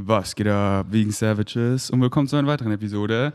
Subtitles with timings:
[0.00, 1.90] Was geht ab, Vegan Savages?
[1.90, 3.32] Und willkommen zu einer weiteren Episode.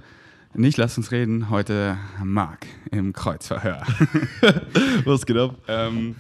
[0.54, 3.82] Nicht lasst uns reden, heute Marc im Kreuzverhör.
[5.04, 5.56] Was geht ab?
[5.68, 6.16] ähm,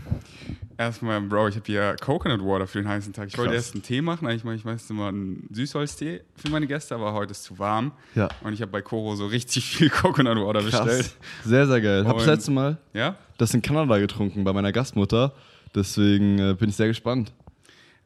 [0.77, 3.29] erstmal, Bro, ich habe hier Coconut Water für den heißen Tag.
[3.29, 3.67] Ich wollte Krass.
[3.67, 7.13] erst einen Tee machen, eigentlich mache ich meistens immer einen Süßholztee für meine Gäste, aber
[7.13, 7.93] heute ist zu warm.
[8.13, 8.27] Ja.
[8.43, 11.15] Und ich habe bei Koro so richtig viel Coconut Water bestellt.
[11.45, 12.05] Sehr, sehr geil.
[12.05, 13.15] Hab das letzte Mal Ja?
[13.37, 15.31] das in Kanada getrunken bei meiner Gastmutter.
[15.73, 17.31] Deswegen äh, bin ich sehr gespannt.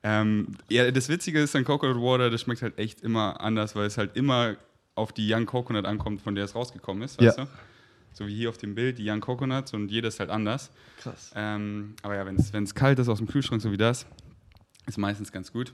[0.04, 3.86] Ähm, ja, das Witzige ist an Coconut Water, das schmeckt halt echt immer anders, weil
[3.88, 4.56] es halt immer
[4.96, 7.46] auf die Young Coconut ankommt, von der es rausgekommen ist, weißt Ja.
[7.46, 7.50] du?
[8.14, 10.72] So wie hier auf dem Bild, die Young Coconuts und jeder ist halt anders.
[11.00, 11.32] Krass.
[11.36, 14.08] Ähm, aber ja, wenn es kalt ist aus dem Kühlschrank, so wie das,
[14.88, 15.74] ist meistens ganz gut.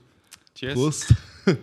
[0.54, 0.74] Cheers.
[0.74, 1.14] Prost.
[1.46, 1.54] oh,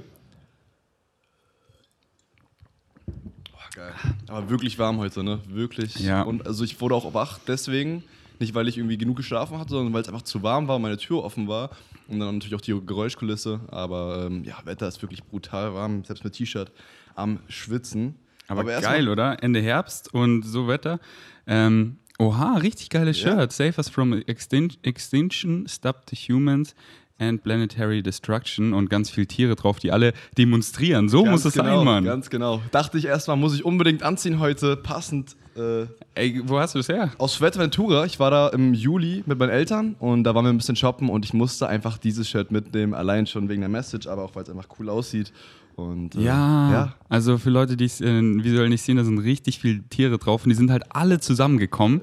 [3.75, 3.93] geil.
[4.27, 5.39] Aber wirklich warm heute, ne?
[5.47, 5.95] Wirklich.
[5.99, 6.23] Ja.
[6.23, 8.03] Und also ich wurde auch wach deswegen.
[8.39, 10.81] Nicht, weil ich irgendwie genug geschlafen hatte, sondern weil es einfach zu warm war und
[10.81, 11.69] meine Tür offen war.
[12.07, 13.61] Und dann natürlich auch die Geräuschkulisse.
[13.69, 16.71] Aber ähm, ja, Wetter ist wirklich brutal warm, selbst mit T-Shirt
[17.15, 18.15] am Schwitzen.
[18.47, 19.41] Aber, erst geil, oder?
[19.43, 20.99] Ende Herbst und so Wetter.
[21.47, 23.17] Ähm, oha, richtig geiles.
[23.17, 23.51] Shirt.
[23.51, 26.75] Save us from extin extinction, stop the humans
[27.21, 31.07] and planetary destruction und ganz viele Tiere drauf, die alle demonstrieren.
[31.07, 32.03] So Ganz muss es genau, sein, Mann.
[32.03, 32.61] Ganz genau.
[32.71, 35.35] Dachte ich erstmal, muss ich unbedingt anziehen heute, passend.
[35.55, 35.85] Äh,
[36.15, 37.11] Ey, wo hast du das her?
[37.17, 38.05] aus Fuerteventura.
[38.05, 41.09] Ich war da im Juli mit meinen Eltern und da waren wir ein bisschen shoppen
[41.09, 44.43] und ich musste einfach dieses Shirt mitnehmen, allein schon wegen der Message, aber auch weil
[44.43, 45.31] es einfach cool aussieht.
[45.75, 46.95] Und, äh, Ja, ja.
[47.09, 50.43] also für Leute, die es äh, visuell nicht sehen, da sind richtig viele Tiere drauf
[50.43, 52.01] und die sind halt alle zusammengekommen,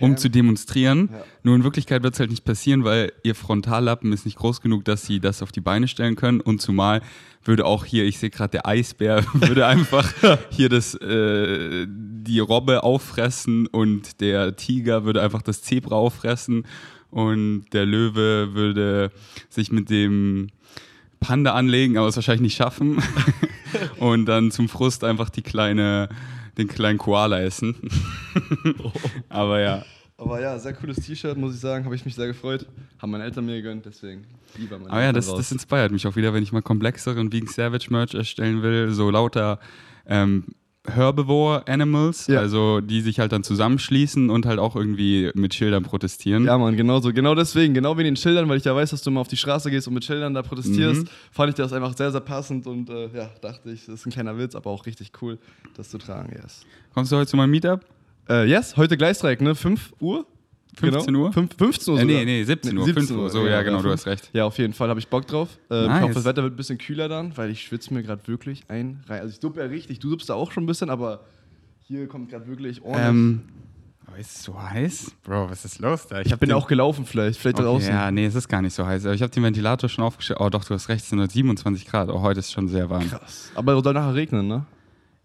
[0.00, 1.10] um zu demonstrieren.
[1.12, 1.24] Ja.
[1.42, 4.84] Nur in Wirklichkeit wird es halt nicht passieren, weil ihr Frontallappen ist nicht groß genug,
[4.84, 7.00] dass sie das auf die Beine stellen können und zumal
[7.44, 10.12] würde auch hier, ich sehe gerade, der Eisbär würde einfach
[10.50, 16.64] hier das, äh, die Robbe auffressen und der Tiger würde einfach das Zebra auffressen
[17.10, 19.10] und der Löwe würde
[19.48, 20.48] sich mit dem
[21.20, 23.02] Panda anlegen, aber es wahrscheinlich nicht schaffen.
[23.98, 26.08] und dann zum Frust einfach die kleine,
[26.58, 27.76] den kleinen Koala essen.
[29.28, 29.84] aber ja.
[30.18, 32.64] Aber ja, sehr cooles T-Shirt, muss ich sagen, habe ich mich sehr gefreut.
[32.98, 34.24] Haben meine Eltern mir gegönnt, deswegen
[34.56, 35.36] lieber meine Aber ja, Eltern das, raus.
[35.36, 38.92] das inspiriert mich auch wieder, wenn ich mal komplexeren Vegan Savage Merch erstellen will.
[38.92, 39.58] So lauter
[40.06, 40.44] ähm,
[40.88, 42.40] Herbivore Animals, Ja.
[42.40, 46.44] also die sich halt dann zusammenschließen und halt auch irgendwie mit Schildern protestieren.
[46.44, 47.12] Ja, Mann, genau so.
[47.12, 49.36] Genau deswegen, genau wegen den Schildern, weil ich ja weiß, dass du mal auf die
[49.36, 51.08] Straße gehst und mit Schildern da protestierst, Mhm.
[51.32, 54.12] fand ich das einfach sehr, sehr passend und äh, ja, dachte ich, das ist ein
[54.12, 55.38] kleiner Witz, aber auch richtig cool,
[55.76, 56.62] das zu tragen, yes.
[56.94, 57.80] Kommst du heute zu meinem Meetup?
[58.28, 59.54] Äh, yes, heute Gleisdreieck, ne?
[59.54, 60.26] 5 Uhr?
[60.78, 61.32] 15 Uhr?
[61.32, 62.16] Fünf- 15 Uhr Äh, sogar.
[62.16, 63.30] nee, nee, 17 Uhr, 5 Uhr.
[63.30, 64.30] So, ja, genau, du hast recht.
[64.32, 65.48] Ja, auf jeden Fall habe ich Bock drauf.
[65.70, 66.02] Äh, Ich Nice.
[66.02, 69.02] hoffe, das Wetter wird ein bisschen kühler dann, weil ich schwitze mir gerade wirklich ein.
[69.08, 71.20] Also ich duppe ja richtig, du duppst da auch schon ein bisschen, aber
[71.82, 73.02] hier kommt gerade wirklich ordentlich.
[73.08, 73.40] Ähm,
[74.08, 75.12] aber ist es so heiß?
[75.24, 76.20] Bro, was ist los da?
[76.20, 77.88] ich hab bin auch gelaufen vielleicht, vielleicht Okay, draußen.
[77.90, 79.04] ja, nee, es ist gar nicht so heiß.
[79.06, 80.38] Aber ich habe den Ventilator schon aufgestellt.
[80.40, 82.08] Oh, doch, du hast recht, es sind nur 27 Grad.
[82.10, 83.08] Oh, heute ist schon sehr warm.
[83.08, 83.50] Krass.
[83.56, 84.64] Aber soll nachher regnen, ne?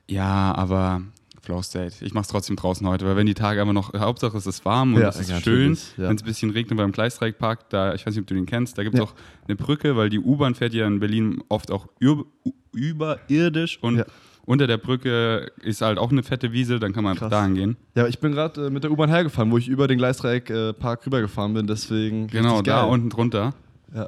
[0.09, 1.01] Ja, aber
[1.43, 1.95] Flow State.
[2.05, 4.93] Ich mach's trotzdem draußen heute, weil wenn die Tage einfach noch, Hauptsache es ist warm
[4.93, 5.73] und Ja, es ist schön.
[5.97, 6.07] ja.
[6.09, 8.77] Wenn es ein bisschen regnet beim Gleisdreieckpark, da, ich weiß nicht, ob du den kennst,
[8.77, 9.05] da gibt es Ja.
[9.05, 9.13] auch
[9.47, 12.25] eine Brücke, weil die U-Bahn fährt ja in Berlin oft auch über,
[12.73, 14.03] überirdisch und
[14.45, 17.39] unter der Brücke ist halt auch eine fette Wiese, dann kann man einfach Krass.
[17.39, 17.77] dahin gehen.
[17.95, 21.53] Ja, ich bin gerade äh, mit der U-Bahn hergefahren, wo ich über den Gleisdreieck-Park rübergefahren
[21.53, 22.27] bin, deswegen.
[22.27, 23.53] Genau, da unten drunter.
[23.93, 24.07] Ja.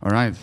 [0.00, 0.36] Alright.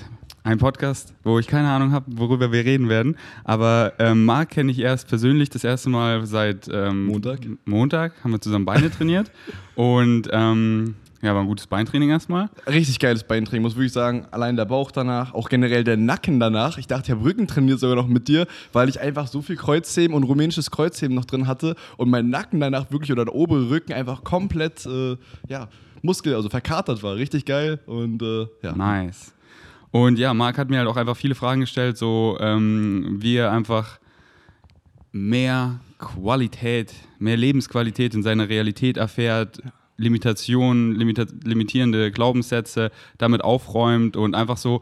[0.46, 3.18] Ein Podcast, wo ich keine Ahnung habe, worüber wir reden werden.
[3.46, 7.40] Aber ähm, Marc kenne ich erst persönlich das erste Mal seit ähm, Montag.
[7.66, 9.32] Montag haben wir zusammen Beine trainiert.
[9.74, 12.52] Und ähm, ja, war ein gutes Beintraining erstmal.
[12.68, 14.28] Richtig geiles Beintraining, muss wirklich sagen.
[14.30, 16.78] Allein der Bauch danach, auch generell der Nacken danach.
[16.78, 19.56] Ich dachte, ich habe Rücken trainiert sogar noch mit dir, weil ich einfach so viel
[19.56, 23.72] Kreuzheben und rumänisches Kreuzheben noch drin hatte und mein Nacken danach wirklich oder der obere
[23.72, 25.18] Rücken einfach komplett, äh,
[25.48, 25.70] ja,
[26.04, 27.16] Muskel, also verkatert war.
[27.16, 28.76] Richtig geil und äh, ja.
[28.76, 29.35] Nice.
[29.96, 33.54] Und ja, Marc hat mir halt auch einfach viele Fragen gestellt, so ähm, wie er
[33.54, 33.98] einfach
[35.14, 39.62] mehr Qualität, mehr Lebensqualität in seiner Realität erfährt,
[39.96, 44.82] Limitationen, limita limitierende Glaubenssätze damit aufräumt und einfach so.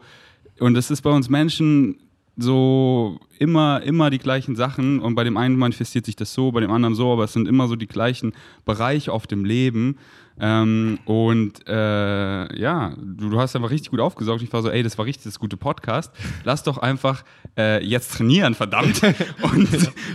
[0.58, 1.96] Und das ist bei uns Menschen
[2.36, 6.58] so immer, immer die gleichen Sachen und bei dem einen manifestiert sich das so, bei
[6.58, 8.32] dem anderen so, aber es sind immer so die gleichen
[8.64, 9.96] Bereiche auf dem Leben.
[10.40, 14.42] Ähm, und äh, ja, du, du hast einfach richtig gut aufgesaugt.
[14.42, 16.12] Ich war so, ey, das war richtig das gute Podcast.
[16.44, 17.24] Lass doch einfach
[17.56, 19.00] äh, jetzt trainieren, verdammt,
[19.42, 19.68] und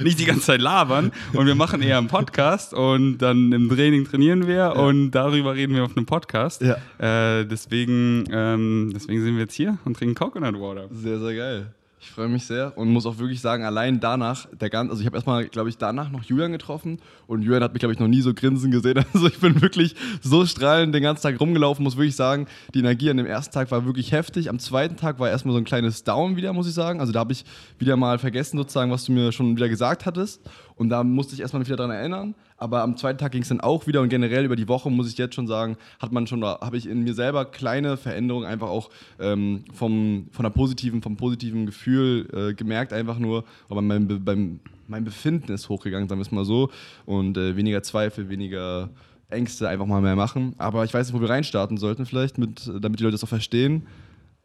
[0.04, 1.12] nicht die ganze Zeit labern.
[1.34, 5.76] Und wir machen eher einen Podcast und dann im Training trainieren wir und darüber reden
[5.76, 6.62] wir auf einem Podcast.
[6.62, 6.76] Ja.
[6.98, 10.88] Äh, deswegen, ähm, deswegen sind wir jetzt hier und trinken Coconut Water.
[10.92, 11.74] Sehr, sehr geil.
[12.10, 15.06] Ich freue mich sehr und muss auch wirklich sagen, allein danach, der ganz, also ich
[15.06, 16.98] habe erstmal, glaube ich, danach noch Julian getroffen
[17.28, 19.06] und Julian hat mich, glaube ich, noch nie so grinsen gesehen.
[19.14, 23.12] Also ich bin wirklich so strahlend den ganzen Tag rumgelaufen, muss wirklich sagen, die Energie
[23.12, 24.50] an dem ersten Tag war wirklich heftig.
[24.50, 27.00] Am zweiten Tag war erstmal so ein kleines Down wieder, muss ich sagen.
[27.00, 27.46] Also da habe ich
[27.78, 30.42] wieder mal vergessen, sozusagen, was du mir schon wieder gesagt hattest.
[30.80, 32.36] Und da musste ich erstmal wieder dran erinnern.
[32.56, 35.12] Aber am zweiten Tag ging es dann auch wieder und generell über die Woche, muss
[35.12, 38.70] ich jetzt schon sagen, hat man schon, habe ich in mir selber kleine Veränderungen einfach
[38.70, 38.90] auch
[39.20, 44.62] ähm, vom, von der positiven, vom positiven Gefühl äh, gemerkt, einfach nur, aber mein, beim,
[44.88, 46.70] mein Befinden ist hochgegangen, sagen wir es mal so.
[47.06, 48.90] Und äh, weniger Zweifel, weniger
[49.30, 50.56] Ängste einfach mal mehr machen.
[50.60, 53.28] Aber ich weiß nicht, wo wir reinstarten sollten, vielleicht, mit, damit die Leute das auch
[53.28, 53.86] verstehen.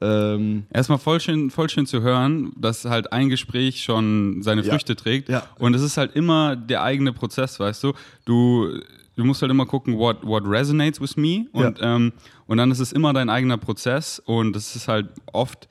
[0.05, 4.71] Ähm Erstmal voll schön, voll schön zu hören, dass halt ein Gespräch schon seine ja.
[4.71, 5.29] Früchte trägt.
[5.29, 5.45] Ja.
[5.59, 7.93] Und es ist halt immer der eigene Prozess, weißt du.
[8.25, 8.81] Du,
[9.17, 11.47] du musst halt immer gucken, what, what resonates with me.
[11.53, 11.97] Und, ja.
[11.97, 12.12] ähm,
[12.47, 14.19] und dann ist es immer dein eigener Prozess.
[14.19, 15.69] Und es ist halt oft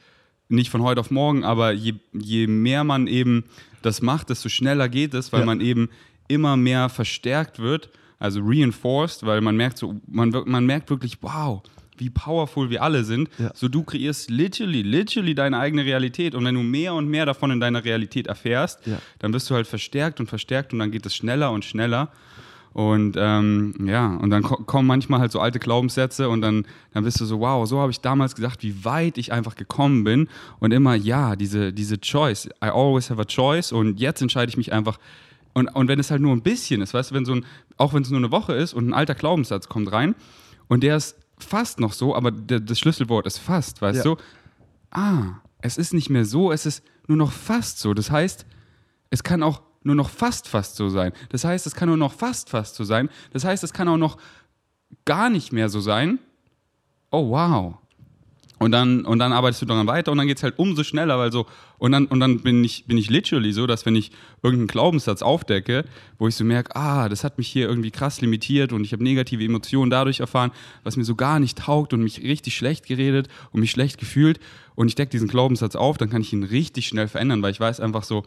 [0.49, 3.45] nicht von heute auf morgen, aber je, je mehr man eben
[3.81, 5.45] das macht, desto schneller geht es, weil ja.
[5.45, 5.89] man eben
[6.27, 7.89] immer mehr verstärkt wird,
[8.19, 11.61] also reinforced, weil man merkt so, man, man merkt wirklich, wow,
[11.99, 13.29] wie powerful wir alle sind.
[13.37, 13.51] Ja.
[13.53, 17.51] So du kreierst literally, literally deine eigene Realität und wenn du mehr und mehr davon
[17.51, 18.99] in deiner Realität erfährst, ja.
[19.19, 22.11] dann wirst du halt verstärkt und verstärkt und dann geht es schneller und schneller.
[22.73, 27.03] Und ähm, ja, und dann ko kommen manchmal halt so alte Glaubenssätze und dann, dann
[27.03, 30.27] bist du so, wow, so habe ich damals gesagt, wie weit ich einfach gekommen bin.
[30.59, 34.57] Und immer, ja, diese, diese Choice, I always have a choice und jetzt entscheide ich
[34.57, 34.97] mich einfach.
[35.53, 37.45] Und, und wenn es halt nur ein bisschen ist, weißt du, wenn so ein,
[37.77, 40.15] auch wenn es nur eine Woche ist und ein alter Glaubenssatz kommt rein
[40.67, 44.15] und der ist fast noch so, aber das Schlüsselwort ist fast, weißt ja.
[44.15, 44.17] du?
[44.91, 47.93] Ah, es ist nicht mehr so, es ist nur noch fast so.
[47.93, 48.45] Das heißt,
[49.09, 51.11] es kann auch nur noch fast fast so sein.
[51.29, 53.09] Das heißt, es kann nur noch fast fast so sein.
[53.31, 54.17] Das heißt, es kann auch noch
[55.05, 56.19] gar nicht mehr so sein.
[57.11, 57.77] Oh wow.
[58.63, 61.19] Und dann, und dann arbeitest du daran weiter und dann geht es halt umso schneller,
[61.19, 61.45] weil so,
[61.79, 64.11] und dann, und dann bin ich, bin ich literally so, dass wenn ich
[64.41, 65.83] irgendeinen Glaubenssatz aufdecke,
[66.17, 69.03] wo ich so merke, ah, das hat mich hier irgendwie krass limitiert und ich habe
[69.03, 70.51] negative Emotionen dadurch erfahren,
[70.85, 74.39] was mir so gar nicht taugt und mich richtig schlecht geredet und mich schlecht gefühlt.
[74.75, 77.59] Und ich decke diesen Glaubenssatz auf, dann kann ich ihn richtig schnell verändern, weil ich
[77.59, 78.23] weiß einfach so,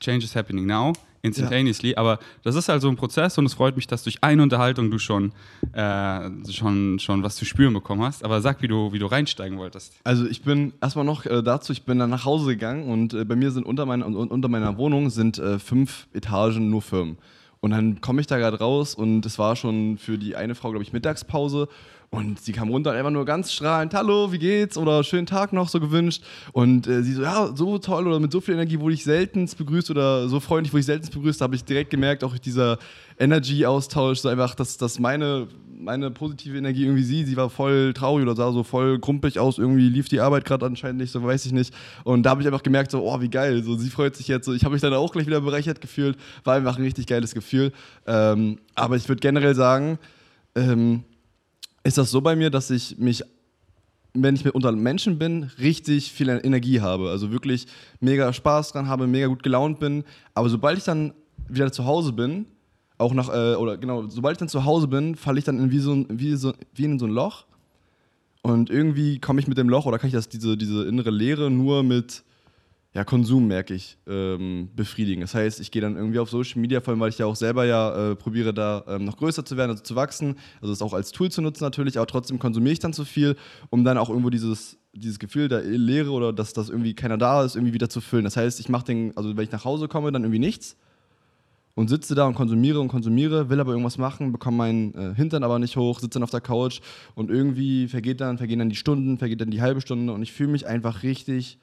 [0.00, 0.92] change is happening now,
[1.22, 1.90] instantaneously.
[1.90, 1.98] Ja.
[1.98, 4.90] Aber das ist halt so ein Prozess und es freut mich, dass durch eine Unterhaltung
[4.90, 5.32] du schon,
[5.72, 8.24] äh, schon, schon was zu spüren bekommen hast.
[8.24, 9.94] Aber sag, wie du, wie du reinsteigen wolltest.
[10.04, 13.24] Also ich bin erstmal noch äh, dazu, ich bin dann nach Hause gegangen und äh,
[13.24, 17.18] bei mir sind unter, mein, unter meiner Wohnung sind äh, fünf Etagen nur Firmen.
[17.60, 20.70] Und dann komme ich da gerade raus und es war schon für die eine Frau,
[20.70, 21.68] glaube ich, Mittagspause.
[22.14, 24.76] Und sie kam runter und einfach nur ganz strahlend, hallo, wie geht's?
[24.76, 26.22] Oder schönen Tag noch so gewünscht.
[26.52, 29.56] Und äh, sie so, ja, so toll oder mit so viel Energie wurde ich seltenst
[29.56, 31.40] begrüßt oder so freundlich wurde ich seltenst begrüßt.
[31.40, 32.76] Da habe ich direkt gemerkt, auch dieser
[33.18, 38.24] Energy-Austausch, so einfach, dass, dass meine, meine positive Energie irgendwie sie, sie war voll traurig
[38.24, 41.46] oder sah so voll krumpelig aus, irgendwie lief die Arbeit gerade anscheinend nicht, so weiß
[41.46, 41.72] ich nicht.
[42.04, 44.44] Und da habe ich einfach gemerkt, so, oh, wie geil, so sie freut sich jetzt.
[44.44, 47.32] So, ich habe mich dann auch gleich wieder bereichert gefühlt, war einfach ein richtig geiles
[47.32, 47.72] Gefühl.
[48.06, 49.98] Ähm, aber ich würde generell sagen,
[50.54, 51.04] ähm,
[51.84, 53.22] ist das so bei mir, dass ich mich,
[54.14, 57.10] wenn ich mit unter Menschen bin, richtig viel Energie habe.
[57.10, 57.66] Also wirklich
[58.00, 60.04] mega Spaß dran habe, mega gut gelaunt bin.
[60.34, 61.12] Aber sobald ich dann
[61.48, 62.46] wieder zu Hause bin,
[62.98, 65.70] auch nach, äh, oder genau, sobald ich dann zu Hause bin, falle ich dann in
[65.70, 67.46] wie, so, wie, so, wie in so ein Loch.
[68.42, 71.50] Und irgendwie komme ich mit dem Loch oder kann ich das, diese, diese innere Leere
[71.50, 72.22] nur mit
[72.94, 75.22] ja, Konsum, merke ich, ähm, befriedigen.
[75.22, 77.36] Das heißt, ich gehe dann irgendwie auf Social Media, vor allem weil ich ja auch
[77.36, 80.82] selber ja äh, probiere, da ähm, noch größer zu werden, also zu wachsen, also es
[80.82, 83.36] auch als Tool zu nutzen natürlich, aber trotzdem konsumiere ich dann zu viel,
[83.70, 87.44] um dann auch irgendwo dieses, dieses Gefühl der Leere oder dass, dass irgendwie keiner da
[87.44, 88.24] ist, irgendwie wieder zu füllen.
[88.24, 90.76] Das heißt, ich mache den, also wenn ich nach Hause komme, dann irgendwie nichts
[91.74, 95.44] und sitze da und konsumiere und konsumiere, will aber irgendwas machen, bekomme meinen äh, Hintern
[95.44, 96.80] aber nicht hoch, sitze dann auf der Couch
[97.14, 100.32] und irgendwie vergeht dann, vergehen dann die Stunden, vergeht dann die halbe Stunde und ich
[100.32, 101.58] fühle mich einfach richtig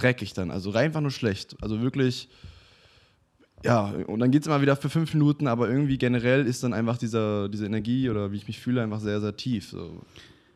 [0.00, 0.50] dreckig dann.
[0.50, 1.56] Also einfach nur schlecht.
[1.60, 2.28] Also wirklich,
[3.64, 6.72] ja, und dann geht es immer wieder für fünf Minuten, aber irgendwie generell ist dann
[6.72, 9.70] einfach dieser, diese Energie oder wie ich mich fühle, einfach sehr, sehr tief.
[9.70, 10.02] So.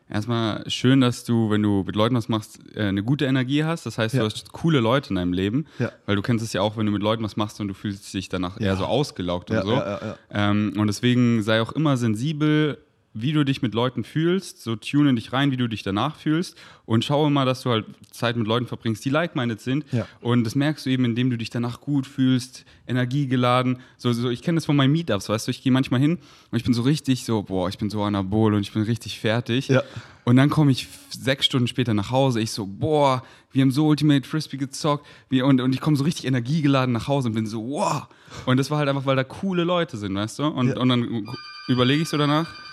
[0.07, 3.87] Erstmal schön, dass du, wenn du mit Leuten was machst, äh, eine gute Energie hast.
[3.87, 4.21] Das heißt, ja.
[4.21, 5.65] du hast coole Leute in deinem Leben.
[5.79, 5.91] Ja.
[6.05, 8.13] Weil du kennst es ja auch, wenn du mit Leuten was machst und du fühlst
[8.13, 8.67] dich danach ja.
[8.67, 9.81] eher so ausgelaugt und so.
[10.29, 12.77] Ähm, und deswegen sei auch immer sensibel
[13.15, 16.57] wie du dich mit Leuten fühlst, so tune dich rein, wie du dich danach fühlst
[16.85, 19.85] und schaue mal, dass du halt Zeit mit Leuten verbringst, die like-minded sind.
[19.93, 20.05] Ja.
[20.19, 23.79] Und das merkst du eben, indem du dich danach gut fühlst, energiegeladen.
[23.97, 26.19] So, so ich kenne das von meinen Meetups, weißt du, ich gehe manchmal hin
[26.51, 29.21] und ich bin so richtig so, boah, ich bin so anabol und ich bin richtig
[29.21, 29.69] fertig.
[29.69, 29.81] Ja.
[30.25, 33.87] Und dann komme ich sechs Stunden später nach Hause, ich so, boah, wir haben so
[33.87, 37.45] Ultimate Frisbee gezockt wir, und, und ich komme so richtig energiegeladen nach Hause und bin
[37.45, 38.07] so, wow.
[38.45, 40.47] Und das war halt einfach, weil da coole Leute sind, weißt du?
[40.47, 40.79] Und, ja.
[40.79, 41.25] und dann
[41.67, 42.64] überlege ich so danach,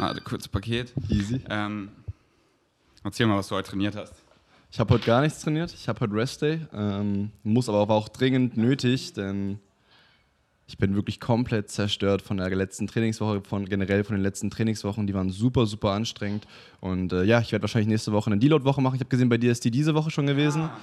[0.00, 0.94] Ah, kurzes Paket.
[1.08, 1.40] Easy.
[1.50, 1.88] Ähm,
[3.02, 4.14] erzähl mal, was du heute trainiert hast.
[4.70, 5.74] Ich habe heute gar nichts trainiert.
[5.74, 6.60] Ich habe heute Rest Day.
[6.72, 9.58] Ähm, muss aber auch dringend nötig, denn
[10.68, 15.06] ich bin wirklich komplett zerstört von der letzten Trainingswoche, von generell von den letzten Trainingswochen.
[15.06, 16.46] Die waren super, super anstrengend.
[16.80, 18.96] Und äh, ja, ich werde wahrscheinlich nächste Woche eine Deload-Woche machen.
[18.96, 20.64] Ich habe gesehen, bei dir ist die diese Woche schon gewesen.
[20.64, 20.76] Ah,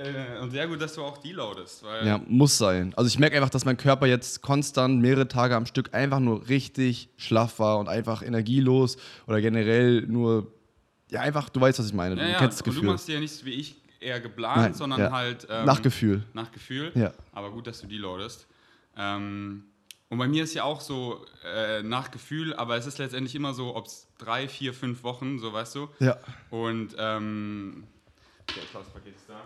[0.00, 1.82] äh, und sehr gut, dass du auch deloadest.
[2.04, 2.94] Ja, muss sein.
[2.96, 6.48] Also ich merke einfach, dass mein Körper jetzt konstant mehrere Tage am Stück einfach nur
[6.48, 8.96] richtig schlaff war und einfach energielos
[9.26, 10.52] oder generell nur,
[11.10, 12.14] ja einfach, du weißt, was ich meine.
[12.14, 12.86] ja, du ja, kennst das und Gefühl.
[12.86, 15.10] du machst ja nicht wie ich eher geplant, Nein, sondern ja.
[15.10, 16.22] halt ähm, Nach Gefühl.
[16.32, 16.92] Nach Gefühl.
[16.94, 17.12] Ja.
[17.32, 18.46] Aber gut, dass du deloadest.
[18.96, 19.64] Ähm,
[20.08, 23.54] und bei mir ist ja auch so äh, nach Gefühl, aber es ist letztendlich immer
[23.54, 25.88] so, ob es drei, vier, fünf Wochen, so weißt du.
[26.00, 26.18] Ja.
[26.50, 27.84] Und ähm,
[28.48, 29.40] der Paket ist da.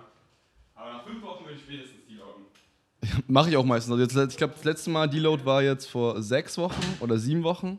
[0.74, 2.44] Aber nach fünf Wochen würde ich spätestens deloaden.
[3.28, 3.92] Mache ich auch meistens.
[3.92, 7.44] Also jetzt, ich glaube, das letzte Mal Deload war jetzt vor sechs Wochen oder sieben
[7.44, 7.78] Wochen.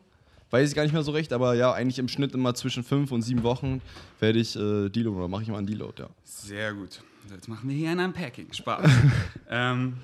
[0.50, 3.12] Weiß ich gar nicht mehr so recht, aber ja, eigentlich im Schnitt immer zwischen fünf
[3.12, 3.82] und sieben Wochen
[4.22, 6.10] werde ich äh, Deload oder mache ich mal einen Deload, ja.
[6.24, 7.02] Sehr gut.
[7.30, 8.54] Jetzt machen wir hier ein Unpacking.
[8.54, 8.90] Spaß.
[9.50, 9.98] ähm,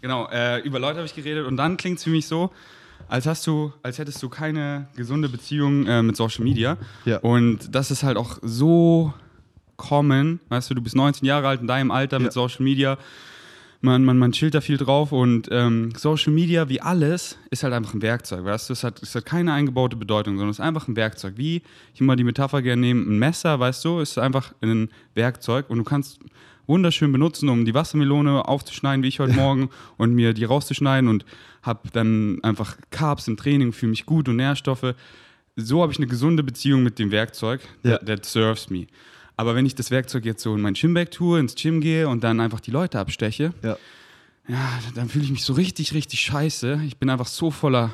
[0.00, 2.50] genau, äh, über Leute habe ich geredet und dann klingt es für mich so,
[3.08, 6.76] als hast du, als hättest du keine gesunde Beziehung äh, mit Social Media.
[7.04, 7.18] Ja.
[7.18, 9.12] Und das ist halt auch so
[9.76, 10.40] common.
[10.48, 12.24] Weißt du, du bist 19 Jahre alt in deinem Alter Ja.
[12.24, 12.98] mit Social Media.
[13.82, 17.72] Man, man, man chillt da viel drauf und ähm, Social Media, wie alles, ist halt
[17.72, 18.74] einfach ein Werkzeug, weißt du?
[18.74, 21.32] Es hat, es hat keine eingebaute Bedeutung, sondern es ist einfach ein Werkzeug.
[21.38, 21.62] Wie,
[21.94, 25.78] ich immer die Metapher gerne nehme, ein Messer, weißt du, ist einfach ein Werkzeug und
[25.78, 26.20] du kannst
[26.70, 31.26] wunderschön benutzen, um die Wassermelone aufzuschneiden, wie ich heute Morgen, und mir die rauszuschneiden und
[31.62, 34.94] habe dann einfach Carbs im Training, fühle mich gut und Nährstoffe.
[35.56, 37.98] So habe ich eine gesunde Beziehung mit dem Werkzeug, Ja.
[37.98, 38.86] that, that serves me.
[39.36, 42.22] Aber wenn ich das Werkzeug jetzt so in mein Gymbag tue, ins Gym gehe und
[42.24, 43.76] dann einfach die Leute absteche, Ja.
[44.48, 46.80] ja, dann fühle ich mich so richtig, richtig scheiße.
[46.86, 47.90] Ich bin einfach so voller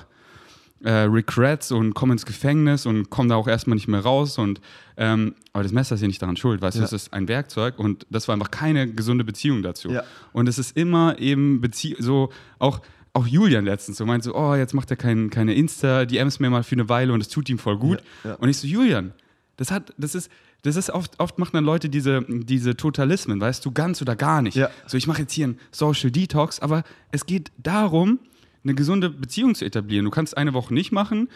[0.83, 4.39] äh, Regrets und komme ins Gefängnis und komme da auch erstmal nicht mehr raus.
[4.39, 4.61] Und,
[4.97, 6.85] ähm, aber das Messer ist ja nicht daran schuld, weißt du, Ja.
[6.87, 9.91] es ist ein Werkzeug und das war einfach keine gesunde Beziehung dazu.
[9.91, 10.03] Ja.
[10.33, 12.81] Und es ist immer eben Bezie so auch.
[13.13, 16.63] Auch Julian letztens so meint so, oh, jetzt macht er kein, keine Insta-DMs mehr mal
[16.63, 18.03] für eine Weile und es tut ihm voll gut.
[18.25, 18.35] Ja.
[18.35, 19.15] Und ich so, Julian,
[19.57, 20.31] das hat, das ist,
[20.61, 24.43] das ist oft, oft machen dann Leute diese, diese Totalismen, weißt du, ganz oder gar
[24.43, 24.55] nicht.
[24.59, 24.69] Ja.
[24.87, 28.19] So, ich mache jetzt hier einen Social Detox, aber es geht darum,
[28.67, 30.05] eine gesunde Beziehung zu etablieren.
[30.05, 31.29] Du kannst eine Woche nicht machen,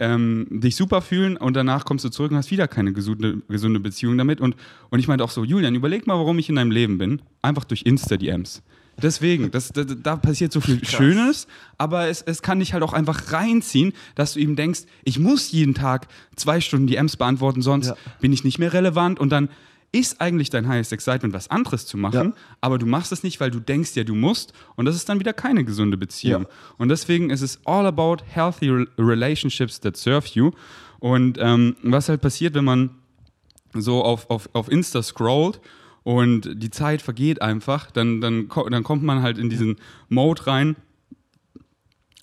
[0.00, 3.78] ähm, dich super fühlen und danach kommst du zurück und hast wieder keine gesunde, gesunde
[3.80, 4.40] Beziehung damit.
[4.40, 4.56] Und,
[4.90, 7.22] und ich meinte auch so, Julian, überleg mal, warum ich in deinem Leben bin.
[7.42, 8.62] Einfach durch Insta-DMs.
[9.00, 11.46] Deswegen, das, da, da passiert so viel Schönes,
[11.78, 15.50] aber es, es kann dich halt auch einfach reinziehen, dass du eben denkst, ich muss
[15.50, 17.96] jeden Tag zwei Stunden DMs beantworten, sonst Ja.
[18.20, 19.48] bin ich nicht mehr relevant und dann
[19.94, 22.32] ist eigentlich dein highest excitement, was anderes zu machen, Ja.
[22.62, 25.20] aber du machst es nicht, weil du denkst ja, du musst und das ist dann
[25.20, 26.42] wieder keine gesunde Beziehung.
[26.44, 26.48] Ja.
[26.78, 30.52] Und deswegen ist es all about healthy re- relationships that serve you.
[30.98, 32.90] Und ähm, was halt passiert, wenn man
[33.74, 35.60] so auf, auf, auf Insta scrollt
[36.04, 39.76] und die Zeit vergeht einfach, dann, dann, dann kommt man halt in diesen
[40.08, 40.76] Mode rein,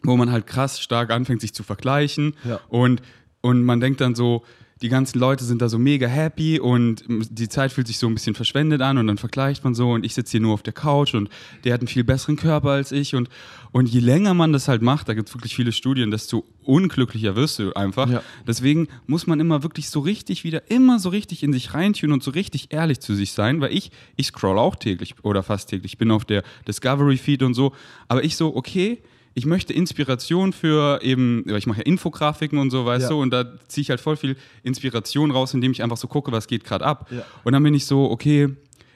[0.03, 2.35] wo man halt krass stark anfängt, sich zu vergleichen.
[2.45, 2.59] Ja.
[2.69, 3.01] Und,
[3.41, 4.43] und man denkt dann so,
[4.81, 8.13] die ganzen Leute sind da so mega happy und die Zeit fühlt sich so ein
[8.13, 10.73] bisschen verschwendet an und dann vergleicht man so und ich sitze hier nur auf der
[10.73, 11.29] Couch und
[11.65, 13.29] der hat einen viel besseren Körper als ich und,
[13.71, 17.35] und je länger man das halt macht, da gibt es wirklich viele Studien, desto unglücklicher
[17.35, 18.09] wirst du einfach.
[18.09, 18.23] Ja.
[18.47, 22.23] Deswegen muss man immer wirklich so richtig wieder, immer so richtig in sich reintun und
[22.23, 25.93] so richtig ehrlich zu sich sein, weil ich, ich scroll auch täglich oder fast täglich,
[25.93, 27.73] ich bin auf der Discovery Feed und so,
[28.07, 28.99] aber ich so, okay,
[29.39, 33.09] ich möchte Inspiration für eben, ich mache ja Infografiken und so, weißt Ja.
[33.09, 36.31] du, und da ziehe ich halt voll viel Inspiration raus, indem ich einfach so gucke,
[36.31, 37.07] was geht gerade ab.
[37.09, 37.23] Ja.
[37.43, 38.49] Und dann bin ich so, okay,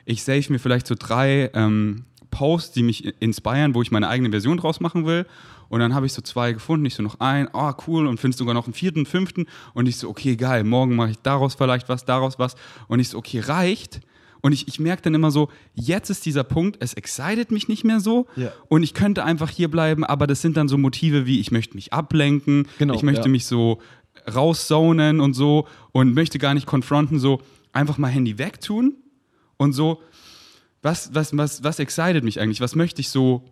[0.05, 4.29] ich save mir vielleicht so drei ähm, Posts, die mich inspirieren, wo ich meine eigene
[4.31, 5.25] Version draus machen will.
[5.69, 8.35] Und dann habe ich so zwei gefunden, ich so noch ein, oh cool, und finde
[8.37, 9.45] sogar noch einen vierten, fünften.
[9.73, 12.55] Und ich so, okay, geil, morgen mache ich daraus vielleicht was, daraus was.
[12.87, 14.01] Und ich so, okay, reicht.
[14.43, 17.85] Und ich, ich merke dann immer so, jetzt ist dieser Punkt, es excited mich nicht
[17.85, 18.27] mehr so.
[18.35, 18.51] Ja.
[18.67, 21.75] Und ich könnte einfach hier bleiben, aber das sind dann so Motive wie, ich möchte
[21.75, 23.29] mich ablenken, Genau, ich möchte ja.
[23.29, 23.79] mich so
[24.33, 28.97] rauszonen und so und möchte gar nicht konfronten, so einfach mal Handy wegtun
[29.55, 30.01] und so,
[30.81, 32.59] was, was, was, was excited mich eigentlich?
[32.59, 33.45] Was möchte ich so,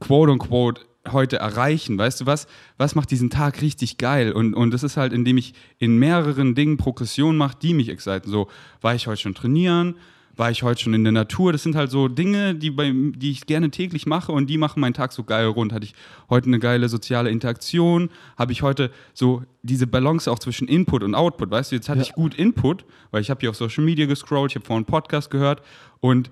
[0.00, 1.96] quote unquote, heute erreichen?
[1.98, 2.46] Weißt du was?
[2.76, 4.32] Was macht diesen Tag richtig geil?
[4.32, 8.30] Und, und das ist halt, indem ich in mehreren Dingen Progression mache, die mich exciten.
[8.30, 8.48] So,
[8.80, 9.96] war ich heute schon trainieren?
[10.36, 11.52] War ich heute schon in der Natur?
[11.52, 14.80] Das sind halt so Dinge, die, bei, die ich gerne täglich mache und die machen
[14.80, 15.72] meinen Tag so geil rund.
[15.72, 15.94] Hatte ich
[16.30, 18.10] heute eine geile soziale Interaktion?
[18.38, 21.50] Habe ich heute so diese Balance auch zwischen Input und Output?
[21.50, 22.04] Weißt du, jetzt hatte Ja.
[22.06, 24.86] ich gut Input, weil ich habe hier auf Social Media gescrollt, ich habe vorhin einen
[24.86, 25.62] Podcast gehört
[25.98, 26.30] und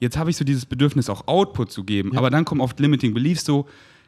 [0.00, 2.10] jetzt habe ich so dieses Bedürfnis, auch Output zu geben.
[2.12, 2.18] Ja.
[2.18, 3.66] Aber dann kommen oft Limiting Beliefs so,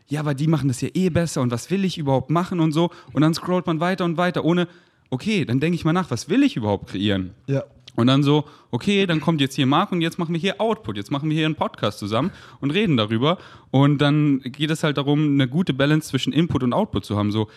[0.08, 2.72] ja, aber die machen das ja eh besser und was will ich überhaupt machen und
[2.72, 2.90] so.
[3.12, 4.68] Und dann scrollt man weiter und weiter, ohne,
[5.10, 7.30] okay, dann denke ich mal nach, was will ich überhaupt kreieren?
[7.46, 7.64] Ja.
[7.96, 10.98] Und dann so, okay, dann kommt jetzt hier Marc und jetzt machen wir hier Output,
[10.98, 13.38] jetzt machen wir hier einen Podcast zusammen und reden darüber.
[13.70, 17.32] Und dann geht es halt darum, eine gute Balance zwischen Input und Output zu haben.
[17.32, 17.48] So.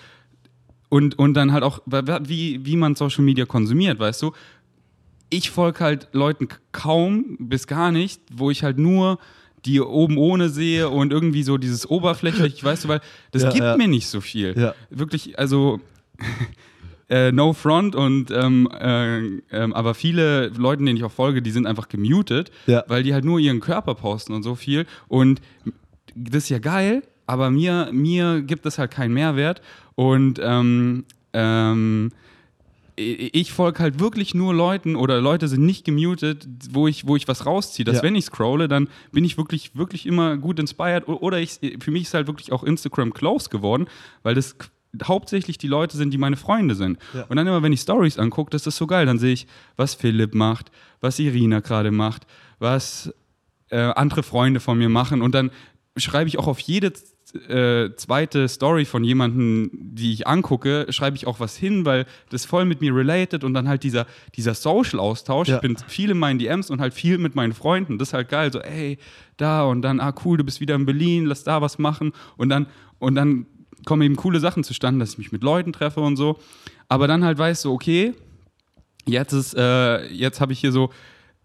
[0.87, 4.31] Und, und dann halt auch, wie, wie man Social Media konsumiert, weißt du?
[5.29, 9.19] Ich folge halt Leuten kaum bis gar nicht, wo ich halt nur
[9.65, 13.01] die oben ohne sehe und irgendwie so dieses oberflächlich, weißt du, weil
[13.31, 13.77] das Ja, gibt ja.
[13.77, 14.57] mir nicht so viel.
[14.57, 14.73] Ja.
[14.89, 15.79] Wirklich, also
[17.09, 19.17] äh, no front und ähm, äh,
[19.51, 22.51] ähm, aber viele Leute, denen ich auch folge, die sind einfach gemutet,
[22.87, 25.41] weil die halt nur ihren Körper posten und so viel und
[26.15, 29.61] das ist ja geil, aber mir, mir gibt es halt keinen Mehrwert
[29.95, 32.11] und ähm, ähm,
[32.99, 37.27] ich folge halt wirklich nur Leuten oder Leute sind nicht gemutet, wo ich, wo ich
[37.27, 37.85] was rausziehe.
[37.85, 38.03] Dass Ja.
[38.03, 41.07] wenn ich scrolle, dann bin ich wirklich, wirklich immer gut inspired.
[41.07, 43.87] Oder ich, für mich ist halt wirklich auch Instagram close geworden,
[44.23, 44.55] weil das
[45.03, 46.97] hauptsächlich die Leute sind, die meine Freunde sind.
[47.13, 47.23] Ja.
[47.29, 49.05] Und dann immer, wenn ich Stories angucke, das ist so geil.
[49.05, 52.25] Dann sehe ich, was Philipp macht, was Irina gerade macht,
[52.59, 53.13] was
[53.69, 55.21] äh, andere Freunde von mir machen.
[55.21, 55.51] Und dann
[55.95, 56.91] schreibe ich auch auf jede
[57.35, 62.45] äh, zweite Story von jemandem, die ich angucke, schreibe ich auch was hin, weil das
[62.45, 64.05] voll mit mir related und dann halt dieser,
[64.35, 65.49] dieser Social-Austausch.
[65.49, 65.55] Ja.
[65.55, 67.97] Ich bin viel in meinen DMs und halt viel mit meinen Freunden.
[67.97, 68.51] Das ist halt geil.
[68.51, 68.97] So, ey,
[69.37, 72.13] da und dann, ah, cool, du bist wieder in Berlin, lass da was machen.
[72.37, 72.67] Und dann,
[72.99, 73.45] und dann
[73.85, 76.39] kommen eben coole Sachen zustande, dass ich mich mit Leuten treffe und so.
[76.87, 78.13] Aber dann halt weißt du, okay,
[79.05, 80.89] jetzt ist, äh, jetzt habe ich hier so,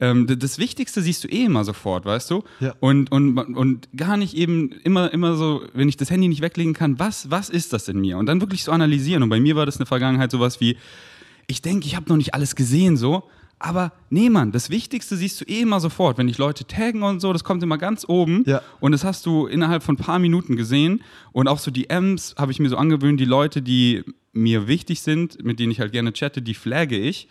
[0.01, 2.43] ähm, das Wichtigste siehst du eh immer sofort, weißt du?
[2.61, 2.75] Ja.
[2.81, 6.75] Und, und, und gar nicht eben immer, immer so, wenn ich das Handy nicht weglegen
[6.75, 8.19] kann, was, was ist das in mir?
[8.19, 9.23] Und dann wirklich so analysieren.
[9.23, 10.77] Und bei mir war das in der Vergangenheit sowas wie,
[11.47, 13.25] ich denke, ich habe noch nicht alles gesehen so,
[13.59, 16.19] aber nee, Mann, das Wichtigste siehst du eh immer sofort.
[16.19, 18.43] Wenn dich Leute taggen und so, das kommt immer ganz oben.
[18.47, 18.61] Ja.
[18.81, 21.03] Und das hast du innerhalb von ein paar Minuten gesehen.
[21.33, 25.43] Und auch so DMs habe ich mir so angewöhnt, die Leute, die mir wichtig sind,
[25.45, 27.29] mit denen ich halt gerne chatte, die flagge ich.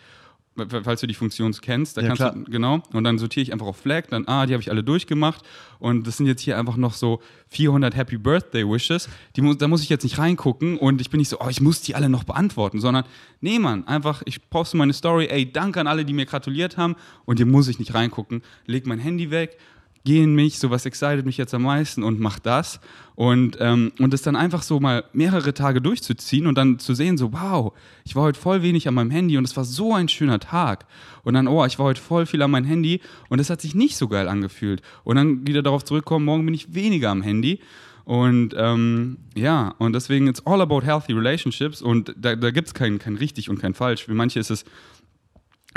[0.84, 2.32] Falls du die Funktion kennst, da Ja, kannst klar.
[2.34, 4.84] du, genau, und dann sortiere ich einfach auf Flag, dann, ah, die habe ich alle
[4.84, 5.42] durchgemacht.
[5.80, 9.66] Und das sind jetzt hier einfach noch so 400 Happy Birthday Wishes, die muss, da
[9.66, 12.08] muss ich jetzt nicht reingucken und ich bin nicht so, oh, ich muss die alle
[12.08, 13.04] noch beantworten, sondern,
[13.40, 16.94] nee, Mann, einfach, ich poste meine Story, ey, danke an alle, die mir gratuliert haben.
[17.24, 19.58] Und hier muss ich nicht reingucken, leg mein Handy weg,
[20.04, 22.78] geh in mich, so was excited mich jetzt am meisten und mach das.
[23.14, 27.16] Und, ähm, und das dann einfach so mal mehrere Tage durchzuziehen und dann zu sehen,
[27.16, 27.72] so, wow,
[28.04, 30.86] ich war heute voll wenig an meinem Handy und es war so ein schöner Tag.
[31.22, 33.74] Und dann, oh, ich war heute voll viel an meinem Handy und es hat sich
[33.74, 34.82] nicht so geil angefühlt.
[35.04, 37.60] Und dann wieder darauf zurückkommen, morgen bin ich weniger am Handy.
[38.04, 42.74] Und ähm, ja, und deswegen, it's all about healthy relationships und da, da gibt es
[42.74, 44.04] kein, kein richtig und kein falsch.
[44.04, 44.66] Für manche ist es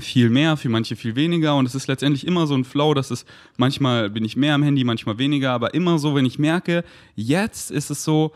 [0.01, 1.55] viel mehr, für manche viel weniger.
[1.55, 3.25] Und es ist letztendlich immer so ein Flow, dass es
[3.57, 6.83] manchmal bin ich mehr am Handy, manchmal weniger, aber immer so, wenn ich merke,
[7.15, 8.31] jetzt ist es so,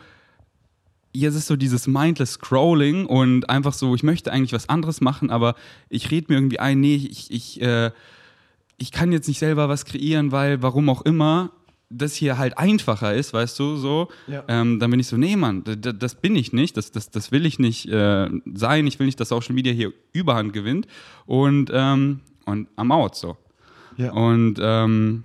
[1.13, 5.29] jetzt ist so dieses mindless Scrolling und einfach so, ich möchte eigentlich was anderes machen,
[5.29, 5.55] aber
[5.89, 7.91] ich rede mir irgendwie ein, nee, ich, ich, äh,
[8.77, 11.51] ich kann jetzt nicht selber was kreieren, weil warum auch immer
[11.91, 14.43] das hier halt einfacher ist, weißt du, so, Ja.
[14.47, 17.45] ähm, dann bin ich so, nee, Mann, das bin ich nicht, das, das, das will
[17.45, 20.87] ich nicht äh, sein, ich will nicht, dass Social Media hier Überhand gewinnt
[21.25, 23.37] und, ähm, und am out so.
[23.97, 24.11] Ja.
[24.13, 25.23] Und ähm,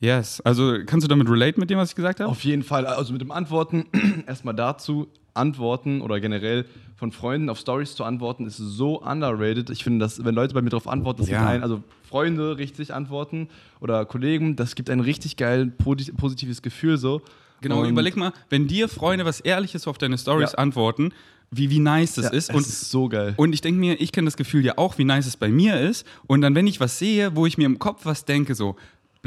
[0.00, 2.30] yes, also kannst du damit relate mit dem, was ich gesagt habe?
[2.30, 2.86] Auf jeden Fall.
[2.86, 3.86] Also mit dem Antworten,
[4.26, 6.64] erstmal dazu, Antworten oder generell
[6.96, 9.68] von Freunden auf Stories zu antworten, ist so underrated.
[9.70, 11.46] Ich finde, dass, wenn Leute bei mir darauf antworten, das Ja.
[11.46, 13.48] ein, also Freunde richtig antworten
[13.80, 17.20] oder Kollegen, das gibt ein richtig geil posi- positives Gefühl so.
[17.60, 20.58] Genau, Und- überleg mal, wenn dir Freunde was Ehrliches auf deine Stories Ja.
[20.58, 21.12] antworten,
[21.50, 22.48] wie, wie nice das ja, ist.
[22.50, 23.34] Es Und, ist so geil.
[23.36, 25.80] und ich denke mir, ich kenne das Gefühl ja auch, wie nice es bei mir
[25.80, 26.04] ist.
[26.26, 28.74] Und dann, wenn ich was sehe, wo ich mir im Kopf was denke, so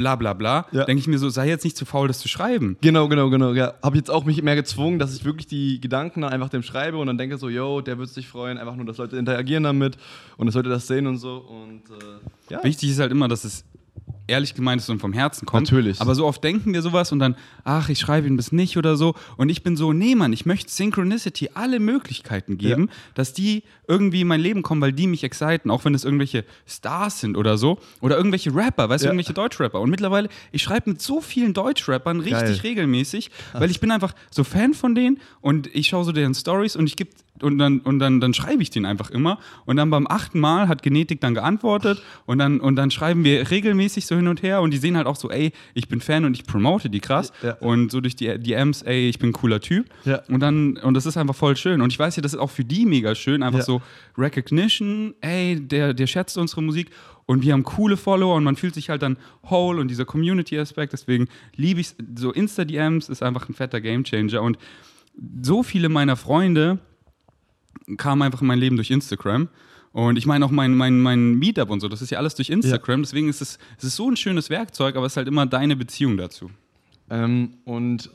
[0.00, 0.84] bla bla bla, Ja.
[0.84, 2.78] denke ich mir so, sei jetzt nicht zu faul, das zu schreiben.
[2.80, 3.52] Genau, genau, genau.
[3.52, 6.62] Ja, habe jetzt auch mich mehr gezwungen, dass ich wirklich die Gedanken dann einfach dem
[6.62, 9.62] schreibe und dann denke so, yo, der wird sich freuen, einfach nur, dass Leute interagieren
[9.62, 9.98] damit
[10.38, 12.64] und dass Leute das sehen und so und äh, ja.
[12.64, 13.64] Wichtig ist halt immer, dass es
[14.30, 15.70] ehrlich gemeint ist und vom Herzen kommt.
[15.70, 16.00] Natürlich.
[16.00, 18.96] Aber so oft denken wir sowas und dann, ach, ich schreibe ihn bis nicht oder
[18.96, 19.14] so.
[19.36, 22.94] Und ich bin so, nee, Mann, ich möchte Synchronicity alle Möglichkeiten geben, Ja.
[23.14, 26.44] dass die irgendwie in mein Leben kommen, weil die mich exciten, auch wenn es irgendwelche
[26.66, 27.78] Stars sind oder so.
[28.00, 29.12] Oder irgendwelche Rapper, weißt du, Ja.
[29.12, 29.80] irgendwelche Deutschrapper.
[29.80, 32.60] Und mittlerweile, ich schreibe mit so vielen Deutschrappern richtig Geil.
[32.62, 36.76] regelmäßig, weil ich bin einfach so Fan von denen und ich schaue so deren Stories
[36.76, 37.10] und ich gebe
[37.42, 39.38] und dann, und dann, dann schreibe ich den einfach immer.
[39.64, 43.50] Und dann beim achten Mal hat Genetik dann geantwortet und dann, und dann schreiben wir
[43.50, 46.24] regelmäßig so hin und her und die sehen halt auch so, ey, ich bin Fan
[46.24, 47.32] und ich promote die krass.
[47.42, 47.54] Ja.
[47.54, 49.86] Und so durch die DMs, ey, ich bin ein cooler Typ.
[50.04, 50.22] Ja.
[50.28, 51.80] Und dann, und das ist einfach voll schön.
[51.80, 53.64] Und ich weiß ja, das ist auch für die mega schön, einfach Ja.
[53.64, 53.82] so
[54.16, 56.90] Recognition, ey, der, der schätzt unsere Musik.
[57.26, 59.16] Und wir haben coole Follower und man fühlt sich halt dann
[59.48, 60.92] whole und dieser Community-Aspekt.
[60.92, 64.42] Deswegen liebe ich so Insta-DMs ist einfach ein fetter Gamechanger.
[64.42, 64.58] Und
[65.42, 66.78] so viele meiner Freunde
[67.96, 69.48] kamen einfach in mein Leben durch Instagram.
[69.92, 72.48] Und ich meine auch mein, mein, mein Meetup und so, das ist ja alles durch
[72.48, 75.46] Instagram, deswegen ist es, es ist so ein schönes Werkzeug, aber es ist halt immer
[75.46, 76.48] deine Beziehung dazu.
[77.10, 78.08] Ähm, und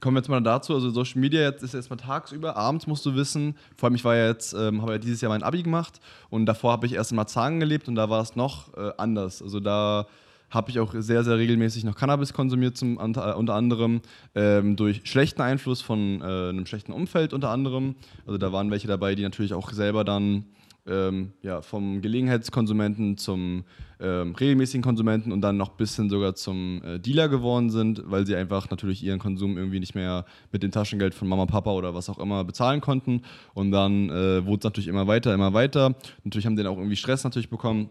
[0.00, 3.16] kommen wir jetzt mal dazu, also Social Media jetzt ist erstmal tagsüber, abends musst du
[3.16, 5.98] wissen, vor allem ich war ja jetzt, ähm, habe ja dieses Jahr mein Abi gemacht
[6.30, 9.42] und davor habe ich erst in Marzahn gelebt und da war es noch äh, anders.
[9.42, 10.06] Also da
[10.50, 14.00] habe ich auch sehr, sehr regelmäßig noch Cannabis konsumiert, zum, unter, unter anderem
[14.34, 17.94] ähm, durch schlechten Einfluss von äh, einem schlechten Umfeld unter anderem.
[18.26, 20.44] Also da waren welche dabei, die natürlich auch selber dann
[20.88, 23.64] ähm, ja, vom Gelegenheitskonsumenten zum
[24.00, 28.26] ähm, regelmäßigen Konsumenten und dann noch ein bisschen sogar zum äh, Dealer geworden sind, weil
[28.26, 31.94] sie einfach natürlich ihren Konsum irgendwie nicht mehr mit dem Taschengeld von Mama, Papa oder
[31.94, 33.22] was auch immer bezahlen konnten.
[33.54, 35.94] Und dann äh, wurde es natürlich immer weiter, immer weiter.
[36.24, 37.90] Natürlich haben die dann auch irgendwie Stress natürlich bekommen.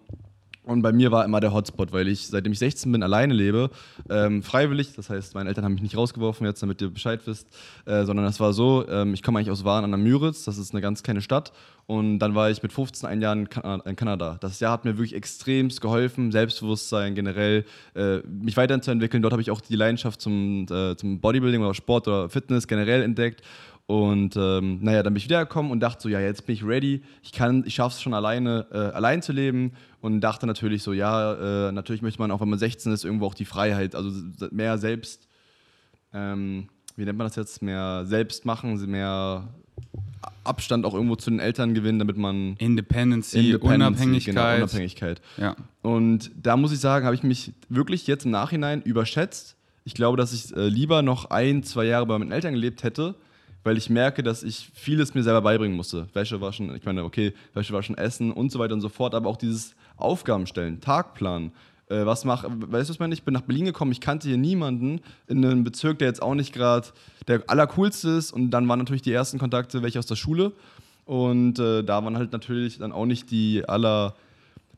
[0.67, 3.69] Und bei mir war immer der Hotspot, weil ich, seitdem ich 16 bin, alleine lebe,
[4.09, 4.93] ähm, freiwillig.
[4.97, 7.47] Das heißt, meine Eltern haben mich nicht rausgeworfen, jetzt damit ihr Bescheid wisst,
[7.85, 10.57] äh, sondern es war so, ähm, ich komme eigentlich aus Waren an der Müritz, das
[10.57, 11.53] ist eine ganz kleine Stadt.
[11.85, 14.37] Und dann war ich mit 15 ein Jahr in, kan in Kanada.
[14.41, 17.63] Das Jahr hat mir wirklich extremst geholfen, Selbstbewusstsein generell,
[17.95, 19.23] äh, mich weiterzuentwickeln.
[19.23, 23.03] Dort habe ich auch die Leidenschaft zum, äh, zum Bodybuilding oder Sport oder Fitness generell
[23.03, 23.41] entdeckt.
[23.87, 27.03] Und ähm, naja, dann bin ich wiedergekommen und dachte so, ja, jetzt bin ich ready.
[27.23, 29.71] Ich kann, ich schaffe es schon alleine, äh, allein zu leben.
[30.01, 33.25] Und dachte natürlich so, ja, äh, natürlich möchte man auch, wenn man 16 ist, irgendwo
[33.25, 34.11] auch die Freiheit, also
[34.51, 35.27] mehr selbst,
[36.13, 39.47] ähm, wie nennt man das jetzt, mehr selbst machen, mehr
[40.43, 44.35] Abstand auch irgendwo zu den Eltern gewinnen, damit man Independency, Independency Unabhängigkeit.
[44.35, 45.21] Genau, Unabhängigkeit.
[45.37, 45.55] Ja.
[45.81, 49.55] Und da muss ich sagen, habe ich mich wirklich jetzt im Nachhinein überschätzt.
[49.85, 53.15] Ich glaube, dass ich äh, lieber noch ein, zwei Jahre bei meinen Eltern gelebt hätte,
[53.67, 56.07] weil ich merke, dass ich vieles mir selber beibringen musste.
[56.13, 59.29] Wäsche waschen, ich meine, okay, Wäsche waschen, essen und so weiter und so fort, aber
[59.29, 61.51] auch dieses Aufgaben stellen, Tagplan.
[61.89, 63.13] Äh, was mach, weißt du, was ich meine?
[63.13, 66.33] Ich bin nach Berlin gekommen, ich kannte hier niemanden in einem Bezirk, der jetzt auch
[66.33, 66.87] nicht gerade
[67.27, 68.31] der allercoolste ist.
[68.31, 70.53] Und dann waren natürlich die ersten Kontakte welche aus der Schule.
[71.05, 74.15] Und äh, da waren halt natürlich dann auch nicht die aller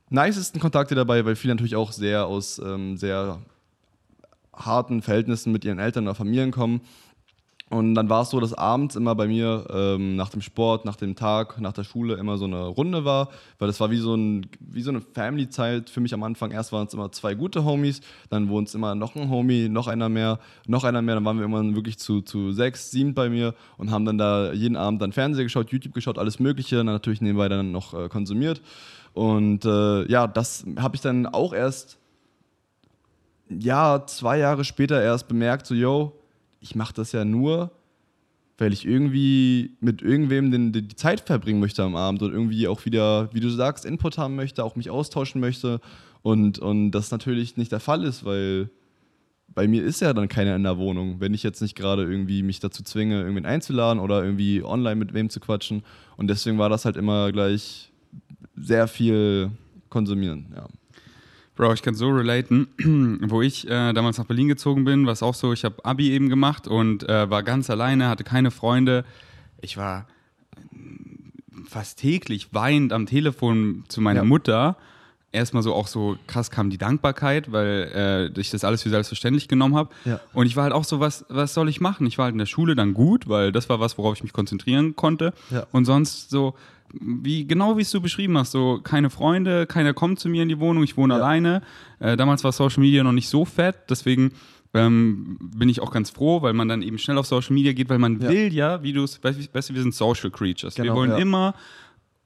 [0.10, 3.39] nicesten Kontakte dabei, weil viele natürlich auch sehr aus ähm, sehr
[4.54, 6.82] harten Verhältnissen mit ihren Eltern oder Familien kommen.
[7.69, 10.95] Und dann war es so, dass abends immer bei mir ähm, nach dem Sport, nach
[10.95, 13.29] dem Tag, nach der Schule immer so eine Runde war,
[13.60, 16.49] weil das war wie so, ein, wie so eine Family-Zeit für mich am Anfang.
[16.49, 18.01] Erst waren es immer zwei gute Homies,
[18.32, 21.15] dann wurden es immer noch ein Homie, noch einer mehr, noch einer mehr.
[21.15, 24.51] Dann waren wir immer wirklich zu, zu sechs, sieben bei mir und haben dann da
[24.51, 28.10] jeden Abend dann Fernsehen geschaut, YouTube geschaut, alles Mögliche, dann natürlich nebenbei dann noch äh,
[28.10, 28.63] konsumiert.
[29.13, 31.99] Und äh, ja, das habe ich dann auch erst,
[33.47, 36.18] ja, zwei Jahre später erst bemerkt, so, yo,
[36.60, 37.72] ich mache das ja nur,
[38.58, 42.86] weil ich irgendwie mit irgendwem den, die Zeit verbringen möchte am Abend und irgendwie auch
[42.86, 45.80] wieder, wie du sagst, Input haben möchte, auch mich austauschen möchte.
[46.22, 48.69] Und, und das natürlich nicht der Fall ist, weil
[49.48, 52.43] bei mir ist ja dann keiner in der Wohnung, wenn ich jetzt nicht gerade irgendwie
[52.43, 55.84] mich dazu zwinge, irgendwen einzuladen oder irgendwie online mit wem zu quatschen.
[56.17, 57.91] Und deswegen war das halt immer gleich
[58.56, 59.52] sehr viel
[59.89, 60.67] konsumieren, ja.
[61.60, 62.67] Bro, ich kann so relaten.
[63.28, 66.10] Wo ich äh, damals nach Berlin gezogen bin, war es auch so, ich habe Abi
[66.12, 69.04] eben gemacht und äh, war ganz alleine, hatte keine Freunde.
[69.60, 70.06] Ich war
[71.67, 74.24] fast täglich weinend am Telefon zu meiner Ja.
[74.26, 74.78] Mutter.
[75.34, 79.50] Erstmal so auch so krass kam die Dankbarkeit, weil äh, ich das alles für selbstverständlich
[79.50, 79.89] genommen habe.
[80.06, 80.22] Ja.
[80.32, 82.08] Und ich war halt auch so, was, was soll ich machen?
[82.08, 84.32] Ich war halt in der Schule dann gut, weil das war was, worauf ich mich
[84.32, 85.34] konzentrieren konnte.
[85.50, 85.67] Ja.
[85.74, 86.56] Und sonst so,
[86.93, 90.49] wie genau wie es du beschrieben hast, so keine Freunde, keiner kommt zu mir in
[90.49, 91.19] die Wohnung, ich wohne Ja.
[91.19, 91.62] alleine.
[91.99, 94.32] Äh, damals war Social Media noch nicht so fett, deswegen
[94.75, 97.89] ähm, bin ich auch ganz froh, weil man dann eben schnell auf Social Media geht,
[97.89, 98.30] weil man Ja.
[98.30, 100.78] will ja, wie du es, weißt du, wir sind Social Creatures.
[100.78, 101.17] wir Genau, wollen ja.
[101.17, 101.56] immer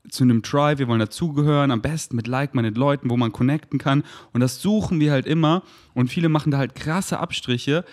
[0.09, 4.03] zu einem Tribe, wir wollen dazugehören, am besten mit like-minded Leuten, wo man connecten kann.
[4.33, 5.63] Und das suchen wir halt immer.
[5.93, 7.85] Und viele machen da halt krasse Abstriche,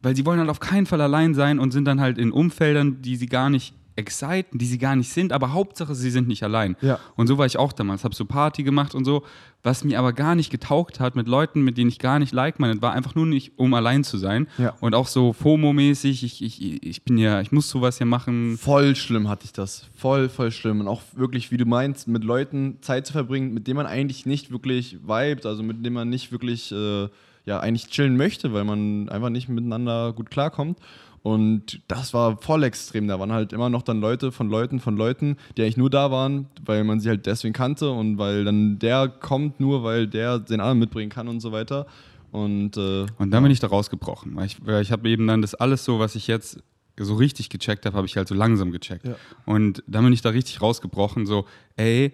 [0.00, 3.00] weil sie wollen halt auf keinen Fall allein sein und sind dann halt in Umfeldern,
[3.02, 6.42] die sie gar nicht exciten, die sie gar nicht sind, aber Hauptsache, sie sind nicht
[6.42, 6.76] allein.
[6.80, 6.98] Ja.
[7.16, 9.22] Und so war ich auch damals, habe so Party gemacht und so,
[9.62, 12.82] was mir aber gar nicht getaugt hat mit Leuten, mit denen ich gar nicht like-minded
[12.82, 14.48] war, einfach nur nicht, um allein zu sein.
[14.58, 14.74] Ja.
[14.80, 18.58] Und auch so FOMO-mäßig, ich, ich, ich bin ja, ich muss sowas ja machen.
[18.58, 19.88] Voll schlimm hatte ich das.
[19.94, 20.80] Voll, voll schlimm.
[20.80, 24.26] Und auch wirklich, wie du meinst, mit Leuten Zeit zu verbringen, mit denen man eigentlich
[24.26, 27.08] nicht wirklich vibet, also mit denen man nicht wirklich, äh,
[27.44, 30.78] ja, eigentlich chillen möchte, weil man einfach nicht miteinander gut klarkommt.
[31.22, 33.06] Und das war voll extrem.
[33.06, 36.10] Da waren halt immer noch dann Leute von Leuten von Leuten, die eigentlich nur da
[36.10, 40.40] waren, weil man sie halt deswegen kannte und weil dann der kommt nur, weil der
[40.40, 41.86] den anderen mitbringen kann und so weiter.
[42.32, 44.34] Und, äh, Und dann bin ich da rausgebrochen.
[44.34, 46.58] Weil ich, weil ich habe eben dann das alles so, was ich jetzt
[46.98, 49.06] so richtig gecheckt habe, habe ich halt so langsam gecheckt.
[49.06, 49.14] Ja.
[49.44, 52.12] Und dann bin ich da richtig rausgebrochen, so, ey,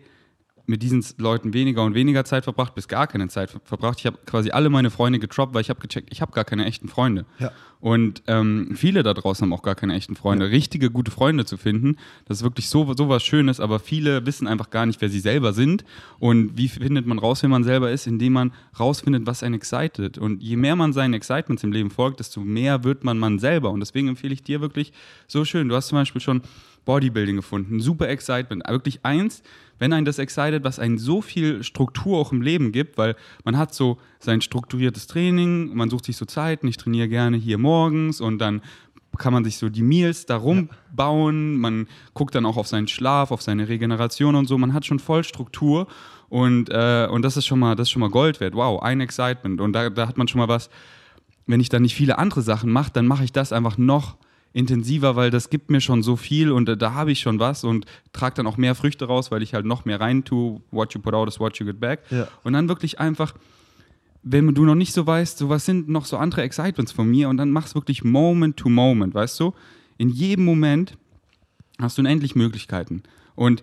[0.69, 3.99] mit diesen Leuten weniger und weniger Zeit verbracht, bis gar keine Zeit ver- verbracht.
[4.01, 6.67] Ich habe quasi alle meine Freunde getroppt, weil ich habe gecheckt, ich habe gar keine
[6.67, 7.25] echten Freunde.
[7.39, 7.53] Ja.
[7.81, 10.51] Und ähm, viele da draußen haben auch gar keine echten Freunde.
[10.51, 14.49] Richtige, gute Freunde zu finden, das ist wirklich so, so was Schönes, aber viele wissen
[14.49, 15.85] einfach gar nicht, wer sie selber sind.
[16.19, 20.19] Und wie findet man raus, wer man selber ist, indem man rausfindet, was einen excited.
[20.19, 23.71] Und je mehr man seinen Excitements im Leben folgt, desto mehr wird man man selber.
[23.71, 24.93] Und deswegen empfehle ich dir wirklich
[25.29, 25.69] so schön.
[25.69, 26.43] Du hast zum Beispiel schon
[26.89, 28.67] Bodybuilding gefunden, super Excitement.
[28.67, 29.43] Wirklich eins,
[29.79, 33.59] wenn einen das excited, was einen so viel Struktur auch im Leben gibt, weil man
[33.59, 38.23] hat so sein strukturiertes Training, man sucht sich so Zeiten, ich trainiere gerne hier morgens
[38.23, 38.63] und dann
[39.19, 43.33] kann man sich so die Meals darum bauen, man guckt dann auch auf seinen Schlaf,
[43.33, 45.89] auf seine Regeneration und so, man hat schon voll Struktur
[46.31, 48.55] und, äh, und das ist schon mal, das ist schon mal Gold wert.
[48.55, 50.71] Wow, ein Excitement und da, da hat man schon mal was,
[51.45, 54.17] wenn ich dann nicht viele andere Sachen mache, dann mache ich das einfach noch
[54.53, 57.65] intensiver, weil das gibt mir schon so viel und äh, da habe ich schon was
[57.65, 60.61] und trage dann auch mehr Früchte raus, weil ich halt noch mehr rein tue.
[60.71, 62.01] What you put out is what you get back.
[62.11, 62.29] Ja.
[62.45, 63.35] Und dann wirklich einfach,
[64.23, 67.29] wenn du noch nicht so weißt, so was sind noch so andere Excitements von mir
[67.29, 69.55] und dann machst wirklich Moment to Moment, weißt du?
[69.99, 70.97] In jedem Moment
[71.79, 73.03] hast du unendlich Möglichkeiten.
[73.35, 73.63] Und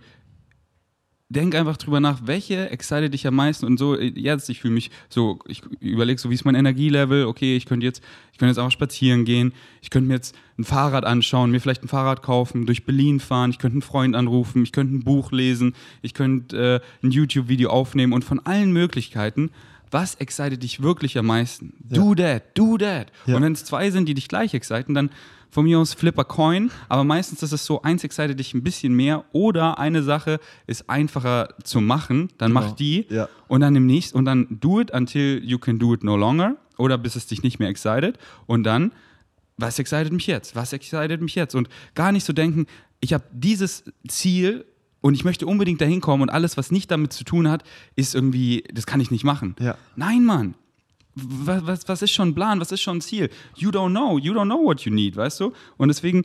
[1.29, 4.75] denk einfach drüber nach, welche excited dich am meisten und so, äh, jetzt, ich fühle
[4.75, 8.51] mich so, ich überlege so, wie ist mein Energielevel, okay, ich könnte jetzt, ich könnte
[8.51, 12.21] jetzt einfach spazieren gehen, ich könnte mir jetzt ein Fahrrad anschauen, mir vielleicht ein Fahrrad
[12.21, 16.13] kaufen, durch Berlin fahren, ich könnte einen Freund anrufen, ich könnte ein Buch lesen, ich
[16.13, 19.49] könnte äh, ein YouTube-Video aufnehmen und von allen Möglichkeiten,
[19.91, 21.73] was excited dich wirklich am meisten?
[21.79, 23.11] Do that, do that.
[23.25, 23.35] Ja.
[23.35, 25.09] Und wenn es zwei sind, die dich gleich exciten, dann
[25.49, 28.63] von mir aus flip a coin, aber meistens ist es so, eins excited dich ein
[28.63, 32.61] bisschen mehr oder eine Sache ist einfacher zu machen, dann Genau.
[32.67, 33.29] mach die Ja.
[33.47, 36.55] und dann im nächsten und dann do it until you can do it no longer
[36.77, 38.91] oder bis es dich nicht mehr excited und dann
[39.57, 40.53] was excited mich jetzt?
[40.55, 41.55] Was excited mich jetzt?
[41.55, 42.65] Und gar nicht so denken,
[42.99, 44.65] ich habe dieses Ziel
[44.99, 47.63] und ich möchte unbedingt dahin kommen und alles, was nicht damit zu tun hat,
[47.95, 49.55] ist irgendwie, das kann ich nicht machen.
[49.59, 49.77] Ja.
[49.95, 50.55] Nein, Mann.
[51.15, 52.59] Was, was, was ist schon ein Plan?
[52.59, 53.29] Was ist schon ein Ziel?
[53.55, 54.17] You don't know.
[54.19, 55.53] You don't know what you need, weißt du?
[55.77, 56.23] Und deswegen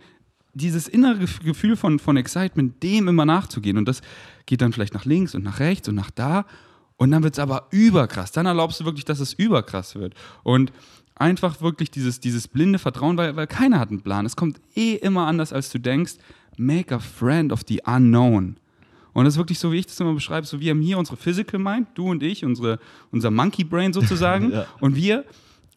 [0.53, 3.77] dieses innere Gef- Gefühl von, von Excitement, dem immer nachzugehen.
[3.79, 4.01] Und das
[4.47, 6.45] geht dann vielleicht nach links und nach rechts und nach da.
[6.97, 8.33] Und dann wird es aber überkrass.
[8.33, 10.15] Dann erlaubst du wirklich, dass es überkrass wird.
[10.43, 10.73] Und
[11.15, 14.27] einfach wirklich dieses, dieses blinde Vertrauen, weil, weil keiner hat einen Plan.
[14.27, 16.15] Es kommt eh immer anders, als du denkst.
[16.59, 18.57] Make a friend of the unknown.
[19.13, 21.17] Und das ist wirklich so, wie ich das immer beschreibe, so wir haben hier unsere
[21.17, 22.79] Physical Mind, du und ich, unsere,
[23.11, 24.53] unser Monkey Brain sozusagen.
[24.61, 24.67] Ja.
[24.81, 25.25] Und wir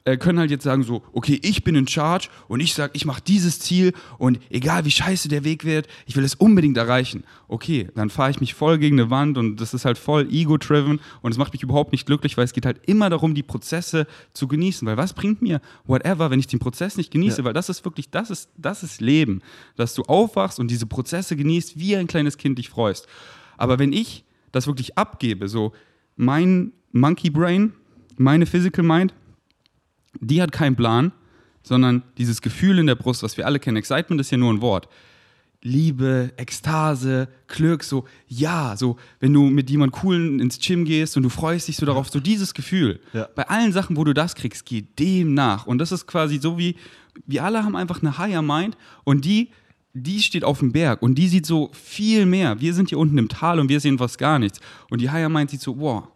[0.05, 3.05] äh, können halt jetzt sagen so, okay, ich bin in Charge und ich sage, ich
[3.05, 7.23] mache dieses Ziel und egal wie scheiße der Weg wird, ich will es unbedingt erreichen.
[7.47, 10.99] Okay, dann fahre ich mich voll gegen eine Wand und das ist halt voll ego-driven
[11.21, 14.07] und es macht mich überhaupt nicht glücklich, weil es geht halt immer darum, die Prozesse
[14.33, 14.85] zu genießen.
[14.87, 17.39] Weil was bringt mir whatever, wenn ich den Prozess nicht genieße?
[17.39, 17.45] Ja.
[17.45, 19.41] Weil das ist wirklich, das ist, das ist Leben.
[19.75, 23.07] Dass du aufwachst und diese Prozesse genießt, wie ein kleines Kind dich freust.
[23.57, 25.71] Aber wenn ich das wirklich abgebe, so
[26.15, 27.73] mein Monkey Brain,
[28.17, 29.13] meine Physical Mind,
[30.19, 31.11] die hat keinen Plan,
[31.63, 33.77] sondern dieses Gefühl in der Brust, was wir alle kennen.
[33.77, 34.87] Excitement ist ja nur ein Wort.
[35.65, 41.23] Liebe, Ekstase, Glück, so, ja, so, wenn du mit jemand coolen ins Gym gehst und
[41.23, 42.99] du freust dich so darauf, so dieses Gefühl.
[43.13, 43.29] Ja.
[43.33, 45.65] Bei allen Sachen, wo du das kriegst, geh dem nach.
[45.65, 46.75] Und das ist quasi so wie,
[47.25, 49.51] wir alle haben einfach eine Higher Mind und die,
[49.93, 52.59] die steht auf dem Berg und die sieht so viel mehr.
[52.59, 54.59] Wir sind hier unten im Tal und wir sehen fast gar nichts.
[54.89, 56.09] Und die Higher Mind sieht so, wow,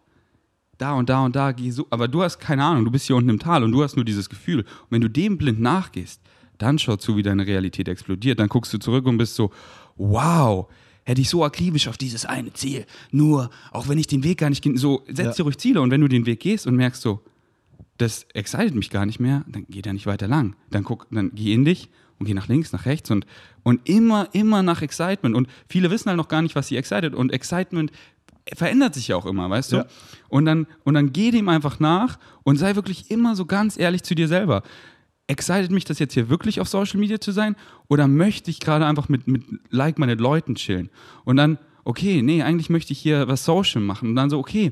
[0.77, 1.87] da und da und da, geh so.
[1.89, 4.05] Aber du hast keine Ahnung, du bist hier unten im Tal und du hast nur
[4.05, 4.59] dieses Gefühl.
[4.61, 6.21] Und wenn du dem blind nachgehst,
[6.57, 8.39] dann schau zu, wie deine Realität explodiert.
[8.39, 9.51] Dann guckst du zurück und bist so,
[9.95, 10.67] wow,
[11.03, 12.85] hätte ich so akribisch auf dieses eine Ziel.
[13.11, 15.31] Nur, auch wenn ich den Weg gar nicht, gen- so, setz Ja.
[15.33, 17.21] dir ruhig Ziele und wenn du den Weg gehst und merkst so,
[17.97, 20.55] das excited mich gar nicht mehr, dann geh da nicht weiter lang.
[20.69, 23.25] Dann guck, dann geh in dich und geh nach links, nach rechts und,
[23.63, 25.35] und immer, immer nach Excitement.
[25.35, 27.15] Und viele wissen halt noch gar nicht, was sie excited.
[27.15, 27.91] Und Excitement
[28.55, 29.77] verändert sich ja auch immer, weißt du?
[29.77, 29.85] Ja.
[30.29, 34.03] Und dann, und dann geh dem einfach nach und sei wirklich immer so ganz ehrlich
[34.03, 34.63] zu dir selber.
[35.27, 37.55] Excited mich das jetzt hier wirklich auf Social Media zu sein?
[37.89, 40.89] Oder möchte ich gerade einfach mit, mit like-minded Leuten chillen?
[41.25, 44.09] Und dann, okay, nee, eigentlich möchte ich hier was Social machen.
[44.09, 44.71] Und dann so, okay,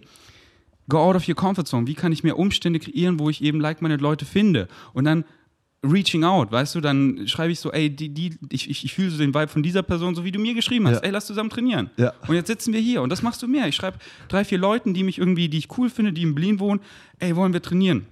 [0.88, 1.88] go out of your comfort zone.
[1.88, 4.68] Wie kann ich mir Umstände kreieren, wo ich eben like-minded Leute finde?
[4.94, 5.26] Und dann
[5.92, 9.10] reaching out, weißt du, dann schreibe ich so, ey, die, die, ich, ich, ich fühle
[9.12, 10.98] so den Vibe von dieser Person, so wie du mir geschrieben hast.
[10.98, 11.04] Ja.
[11.04, 11.90] Ey, lass zusammen trainieren.
[11.98, 12.14] Ja.
[12.28, 13.68] Und jetzt sitzen wir hier und das machst du mehr.
[13.68, 16.60] Ich schreibe drei, vier Leuten, die mich irgendwie, die ich cool finde, die in Berlin
[16.60, 16.82] wohnen,
[17.20, 18.08] ey, wollen wir trainieren?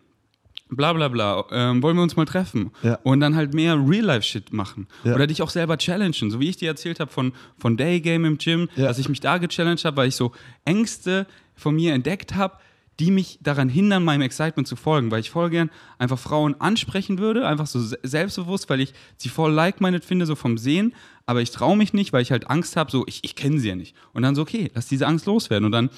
[0.69, 2.71] Bla bla bla, ähm, wollen wir uns mal treffen?
[2.81, 2.97] Ja.
[3.03, 4.87] Und dann halt mehr Real-Life-Shit machen.
[5.03, 5.13] Ja.
[5.13, 6.31] Oder dich auch selber challengen.
[6.31, 8.87] So wie ich dir erzählt habe von, von Daygame im Gym, Ja.
[8.87, 10.31] dass ich mich da gechallenged habe, weil ich so
[10.65, 12.55] Ängste von mir entdeckt habe,
[12.99, 17.17] die mich daran hindern, meinem Excitement zu folgen, weil ich voll gern einfach Frauen ansprechen
[17.17, 20.93] würde, einfach so se- selbstbewusst, weil ich sie voll like-minded finde, so vom Sehen,
[21.25, 23.69] aber ich traue mich nicht, weil ich halt Angst habe, so, ich, ich kenne sie
[23.69, 23.95] ja nicht.
[24.13, 25.65] Und dann so, okay, lass diese Angst loswerden.
[25.65, 25.89] Und dann,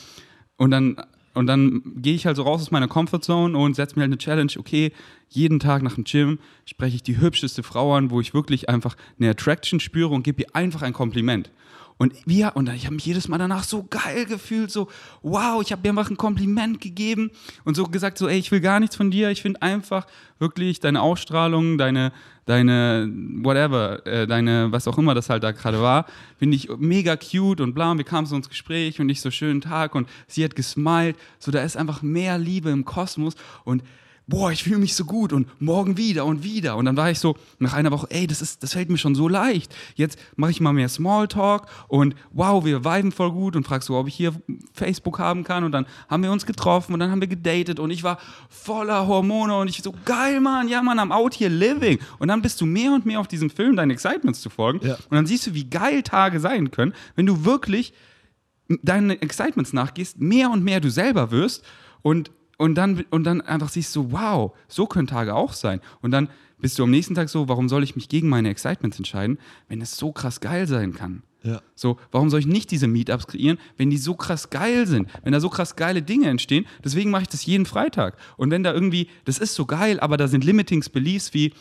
[0.58, 0.98] und dann,
[1.34, 4.18] und dann gehe ich halt so raus aus meiner Comfortzone und setze mir halt eine
[4.18, 4.94] Challenge, okay,
[5.28, 8.96] jeden Tag nach dem Gym spreche ich die hübscheste Frau an, wo ich wirklich einfach
[9.20, 11.52] eine Attraction spüre und gebe ihr einfach ein Kompliment.
[11.98, 14.90] Und wir, und ich habe mich jedes Mal danach so geil gefühlt, so,
[15.22, 17.32] wow, ich habe mir einfach ein Kompliment gegeben
[17.64, 20.06] und so gesagt, so, ey, ich will gar nichts von dir, ich finde einfach
[20.38, 22.12] wirklich deine Ausstrahlung, deine,
[22.46, 23.10] deine,
[23.42, 26.06] whatever, äh, deine, was auch immer das halt da gerade war,
[26.38, 29.32] finde ich mega cute und bla, und wir kamen so ins Gespräch und ich so,
[29.32, 29.96] schönen Tag.
[29.96, 33.36] Und sie hat gesmiled, so, da ist einfach mehr Liebe im Kosmos.
[33.64, 33.84] Und
[34.28, 36.78] boah, ich fühle mich so gut und morgen wieder und wieder.
[36.78, 39.16] Und dann war ich so nach einer Woche, ey, das, ist, das fällt mir schon
[39.16, 39.76] so leicht.
[39.96, 43.96] Jetzt mache ich mal mehr Smalltalk und wow, wir viben voll gut und fragst so,
[43.96, 44.34] ob ich hier
[44.74, 45.64] Facebook haben kann.
[45.64, 48.18] Und dann haben wir uns getroffen und dann haben wir gedatet und ich war
[48.50, 52.00] voller Hormone und ich so, geil, Mann, ja, Mann, I'm out here living.
[52.20, 54.86] Und dann bist du mehr und mehr auf diesem Film deinen Excitements zu folgen.
[54.86, 54.96] Ja.
[54.96, 57.94] Und dann siehst du, wie geil Tage sein können, wenn du wirklich
[58.68, 61.64] deinen Excitements nachgehst, mehr und mehr du selber wirst
[62.02, 65.82] und, und, dann, und dann einfach siehst so, wow, so können Tage auch sein.
[66.02, 68.98] Und dann bist du am nächsten Tag so, warum soll ich mich gegen meine Excitements
[68.98, 69.38] entscheiden,
[69.68, 71.24] wenn es so krass geil sein kann?
[71.44, 71.62] Ja.
[71.76, 75.32] So, warum soll ich nicht diese Meetups kreieren, wenn die so krass geil sind, wenn
[75.32, 76.66] da so krass geile Dinge entstehen?
[76.84, 78.18] Deswegen mache ich das jeden Freitag.
[78.38, 81.54] Und wenn da irgendwie, das ist so geil, aber da sind Limiting Beliefs wie,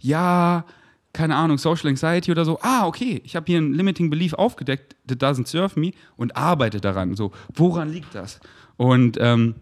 [0.00, 0.64] ja,
[1.12, 2.58] keine Ahnung, Social Anxiety oder so.
[2.62, 6.80] Ah, okay, ich habe hier einen Limiting Belief aufgedeckt, that doesn't serve me und arbeite
[6.80, 7.14] daran.
[7.14, 8.40] So, woran liegt das?
[8.76, 9.54] Und ähm,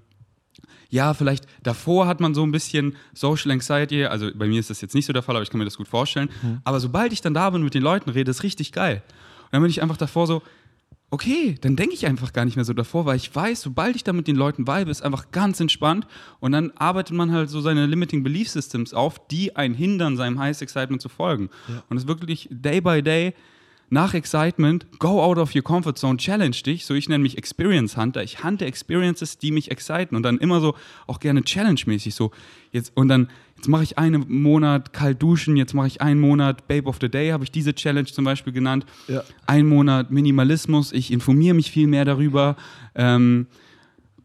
[0.96, 4.80] ja, vielleicht davor hat man so ein bisschen Social Anxiety, also bei mir ist das
[4.80, 6.30] jetzt nicht so der Fall, aber ich kann mir das gut vorstellen.
[6.64, 9.02] Aber sobald ich dann da bin und mit den Leuten rede, ist richtig geil.
[9.44, 10.42] Und dann bin ich einfach davor so,
[11.10, 14.04] okay, dann denke ich einfach gar nicht mehr so davor, weil ich weiß, sobald ich
[14.04, 16.06] da mit den Leuten vibe, ist einfach ganz entspannt
[16.40, 20.38] und dann arbeitet man halt so seine Limiting Belief Systems auf, die einen hindern, seinem
[20.38, 21.50] Highest Excitement zu folgen.
[21.88, 23.34] Und es ist wirklich day by day
[23.88, 26.84] nach Excitement, go out of your comfort zone, challenge dich.
[26.84, 28.22] So, ich nenne mich Experience Hunter.
[28.22, 30.74] Ich hunte Experiences, die mich exciten und dann immer so
[31.06, 32.32] auch gerne challenge-mäßig so.
[32.72, 36.66] Jetzt, und dann, jetzt mache ich einen Monat kalt duschen, jetzt mache ich einen Monat
[36.66, 38.84] Babe of the Day, habe ich diese Challenge zum Beispiel genannt.
[39.06, 39.22] Ja.
[39.46, 42.56] Ein Monat Minimalismus, ich informiere mich viel mehr darüber.
[42.94, 43.46] Ähm,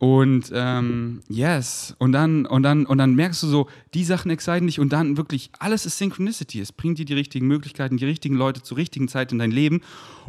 [0.02, 4.66] und ähm, yes, und dann, und, dann, und dann merkst du so, die Sachen exciten
[4.66, 6.60] dich und dann wirklich, alles ist Synchronicity.
[6.60, 9.82] Es bringt dir die richtigen Möglichkeiten, die richtigen Leute zur richtigen Zeit in dein Leben.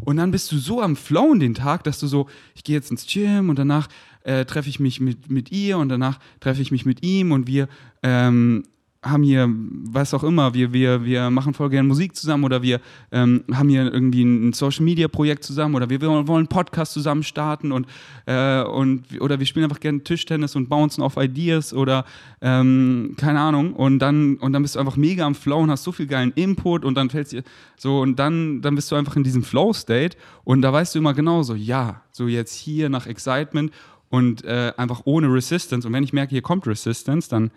[0.02, 2.90] Und dann bist du so am Flowen den Tag, dass du so, ich gehe jetzt
[2.90, 3.88] ins Gym und danach
[4.24, 7.46] äh, treffe ich mich mit, mit ihr und danach treffe ich mich mit ihm und
[7.46, 7.66] wir
[8.02, 8.64] ähm,
[9.02, 12.80] haben hier, was auch immer, wir, wir, wir machen voll gerne Musik zusammen oder wir
[13.10, 17.24] ähm, haben hier irgendwie ein Social Media Projekt zusammen oder wir wollen einen Podcast zusammen
[17.24, 17.88] starten und,
[18.26, 22.04] äh, und oder wir spielen einfach gerne Tischtennis und bouncen auf Ideas oder
[22.40, 23.74] ähm, keine Ahnung.
[23.74, 26.32] Und dann und dann bist du einfach mega am Flow und hast so viel geilen
[26.36, 27.42] Input und dann fällt dir
[27.76, 31.00] so und dann dann bist du einfach in diesem Flow State und da weißt du
[31.00, 33.72] immer genau so ja so jetzt hier nach Excitement
[34.10, 35.88] und äh, einfach ohne Resistance.
[35.88, 37.50] Und wenn ich merke hier kommt Resistance dann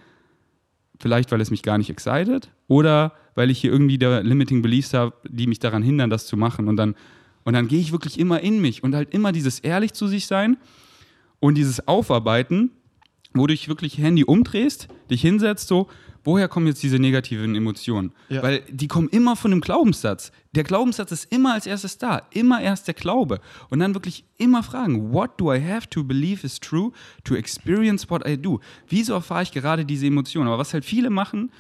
[1.00, 4.94] vielleicht weil es mich gar nicht excited oder weil ich hier irgendwie der limiting beliefs
[4.94, 6.68] habe, die mich daran hindern, das zu machen.
[6.68, 6.96] Und dann,
[7.44, 10.26] und dann gehe ich wirklich immer in mich und halt immer dieses ehrlich zu sich
[10.28, 10.58] sein
[11.40, 12.72] und dieses Aufarbeiten,
[13.34, 15.88] wo du dich wirklich Handy umdrehst, dich hinsetzt, so,
[16.26, 18.12] woher kommen jetzt diese negativen Emotionen?
[18.28, 18.44] Ja.
[18.44, 20.32] Weil die kommen immer von dem Glaubenssatz.
[20.54, 23.40] Der Glaubenssatz ist immer als erstes da, immer erst der Glaube.
[23.70, 26.92] Und dann wirklich immer fragen, what do I have to believe is true
[27.24, 28.60] to experience what I do?
[28.90, 30.48] Wieso erfahre ich gerade diese Emotionen?
[30.48, 31.52] Aber was halt viele machen,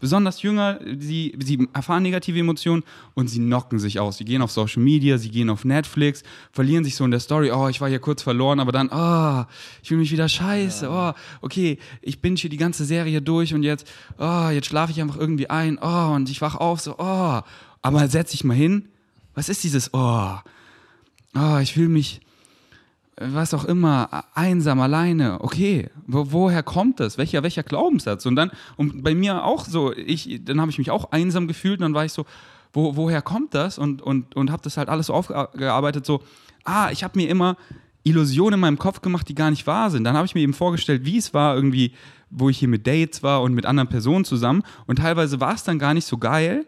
[0.00, 2.82] besonders Jünger, sie, sie erfahren negative Emotionen
[3.14, 4.16] und sie knocken sich aus.
[4.16, 7.52] Sie gehen auf Social Media, sie gehen auf Netflix, verlieren sich so in der Story,
[7.52, 9.44] oh, ich war hier kurz verloren, aber dann, oh,
[9.82, 13.62] ich fühle mich wieder scheiße, oh, okay, ich bin hier die ganze Serie durch und
[13.62, 13.86] jetzt,
[14.18, 17.40] oh, jetzt schlafe ich einfach irgendwie ein, oh, und ich wach auf, so, oh,
[17.82, 18.88] aber setz dich mal hin,
[19.34, 20.34] was ist dieses, oh,
[21.34, 22.20] oh, ich fühle mich,
[23.20, 27.18] was auch immer, einsam, alleine, okay, wo, woher kommt das?
[27.18, 28.24] Welcher, welcher Glaubenssatz?
[28.24, 31.80] Und dann, und bei mir auch so, ich, dann habe ich mich auch einsam gefühlt
[31.80, 32.24] und dann war ich so,
[32.72, 33.78] wo, woher kommt das?
[33.78, 36.22] Und, und, und habe das halt alles so aufgearbeitet, so,
[36.64, 37.56] ah, ich habe mir immer
[38.04, 40.04] Illusionen in meinem Kopf gemacht, die gar nicht wahr sind.
[40.04, 41.92] Dann habe ich mir eben vorgestellt, wie es war irgendwie,
[42.30, 45.64] wo ich hier mit Dates war und mit anderen Personen zusammen und teilweise war es
[45.64, 46.64] dann gar nicht so geil,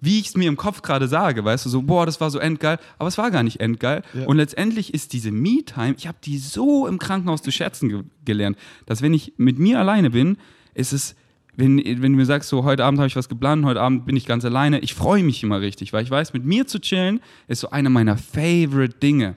[0.00, 2.38] wie ich es mir im Kopf gerade sage, weißt du, so, boah, das war so
[2.38, 4.02] endgeil, aber es war gar nicht endgeil.
[4.14, 4.26] Ja.
[4.26, 8.56] Und letztendlich ist diese Me-Time, ich habe die so im Krankenhaus zu schätzen ge gelernt,
[8.86, 10.36] dass wenn ich mit mir alleine bin,
[10.74, 11.16] ist es,
[11.56, 14.16] wenn, wenn du mir sagst, so, heute Abend habe ich was geplant, heute Abend bin
[14.16, 17.20] ich ganz alleine, ich freue mich immer richtig, weil ich weiß, mit mir zu chillen
[17.48, 19.36] ist so einer meiner favorite Dinge.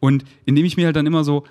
[0.00, 1.44] Und indem ich mir halt dann immer so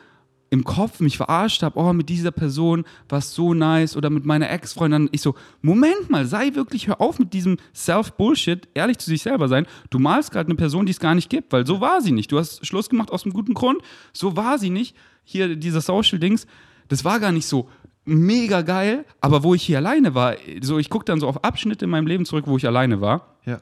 [0.49, 4.25] im Kopf mich verarscht habe, oh, mit dieser Person war es so nice oder mit
[4.25, 5.09] meiner Ex-Freundin.
[5.11, 9.47] Ich so, Moment mal, sei wirklich, hör auf mit diesem Self-Bullshit, ehrlich zu sich selber
[9.47, 9.67] sein.
[9.89, 12.31] Du malst gerade eine Person, die es gar nicht gibt, weil so war sie nicht.
[12.31, 13.81] Du hast Schluss gemacht aus einem guten Grund,
[14.13, 14.95] so war sie nicht.
[15.23, 16.47] Hier, dieser Social-Dings,
[16.87, 17.69] das war gar nicht so
[18.05, 21.85] mega geil, aber wo ich hier alleine war, so ich gucke dann so auf Abschnitte
[21.85, 23.59] in meinem Leben zurück, wo ich alleine war Ja.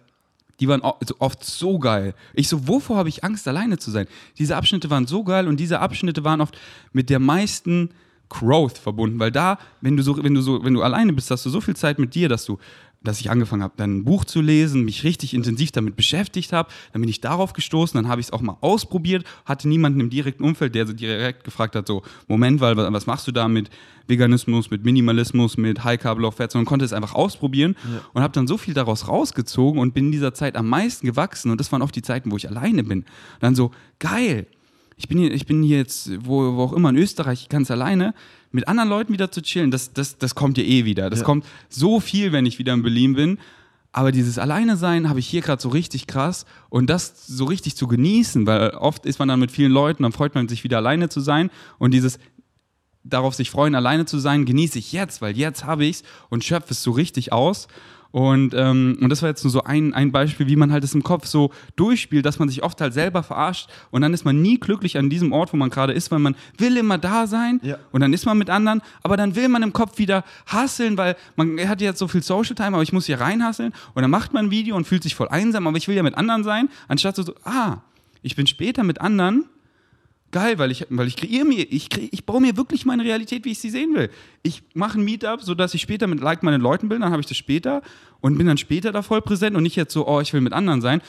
[0.59, 2.13] Die waren oft so geil.
[2.33, 4.07] Ich so, wovor habe ich Angst, alleine zu sein?
[4.37, 6.57] Diese Abschnitte waren so geil und diese Abschnitte waren oft
[6.93, 7.89] mit der meisten
[8.29, 11.45] Growth verbunden, weil da, wenn du so, wenn du so, wenn du alleine bist, hast
[11.45, 12.57] du so viel Zeit mit dir, dass du
[13.07, 16.69] dass ich angefangen habe, dann ein Buch zu lesen, mich richtig intensiv damit beschäftigt habe.
[16.93, 20.09] Dann bin ich darauf gestoßen, dann habe ich es auch mal ausprobiert, hatte niemanden im
[20.09, 23.69] direkten Umfeld, der so direkt gefragt hat, so, Moment, weil, was machst du da mit
[24.07, 28.01] Veganismus, mit Minimalismus, mit High Carb Low Fat, sondern konnte es einfach ausprobieren Ja.
[28.13, 31.51] und habe dann so viel daraus rausgezogen und bin in dieser Zeit am meisten gewachsen
[31.51, 32.99] und das waren oft die Zeiten, wo ich alleine bin.
[32.99, 33.05] Und
[33.41, 34.47] dann so, geil,
[34.97, 38.13] ich bin hier, ich bin hier jetzt, wo, wo auch immer in Österreich, es alleine,
[38.51, 41.09] mit anderen Leuten wieder zu chillen, das, das, das kommt ja eh wieder.
[41.09, 41.25] Das Ja.
[41.25, 43.37] kommt so viel, wenn ich wieder in Berlin bin.
[43.91, 47.87] Aber dieses Alleine-Sein habe ich hier gerade so richtig krass und das so richtig zu
[47.87, 51.09] genießen, weil oft ist man dann mit vielen Leuten, dann freut man sich wieder alleine
[51.09, 52.19] zu sein und dieses
[53.03, 56.43] darauf sich freuen, alleine zu sein, genieße ich jetzt, weil jetzt habe ich es und
[56.43, 57.67] schöpfe es so richtig aus.
[58.11, 60.95] Und, ähm, und das war jetzt nur so ein, ein Beispiel, wie man halt es
[60.95, 64.41] im Kopf so durchspielt, dass man sich oft halt selber verarscht und dann ist man
[64.41, 67.59] nie glücklich an diesem Ort, wo man gerade ist, weil man will immer da sein
[67.63, 67.77] Ja.
[67.91, 71.15] und dann ist man mit anderen, aber dann will man im Kopf wieder hasseln, weil
[71.35, 74.33] man hat jetzt so viel Social Time, aber ich muss hier reinhasseln und dann macht
[74.33, 76.69] man ein Video und fühlt sich voll einsam, aber ich will ja mit anderen sein,
[76.87, 77.77] anstatt so, so ah,
[78.21, 79.45] ich bin später mit anderen
[80.39, 83.43] geil, weil ich, weil ich kreiere mir, ich, kre, ich baue mir wirklich meine Realität,
[83.45, 84.09] wie ich sie sehen will.
[84.43, 87.27] Ich mache ein Meetup, sodass ich später mit like meinen Leuten bin, dann habe ich
[87.27, 87.81] das später
[88.21, 90.53] und bin dann später da voll präsent und nicht jetzt so, oh, ich will mit
[90.53, 91.01] anderen sein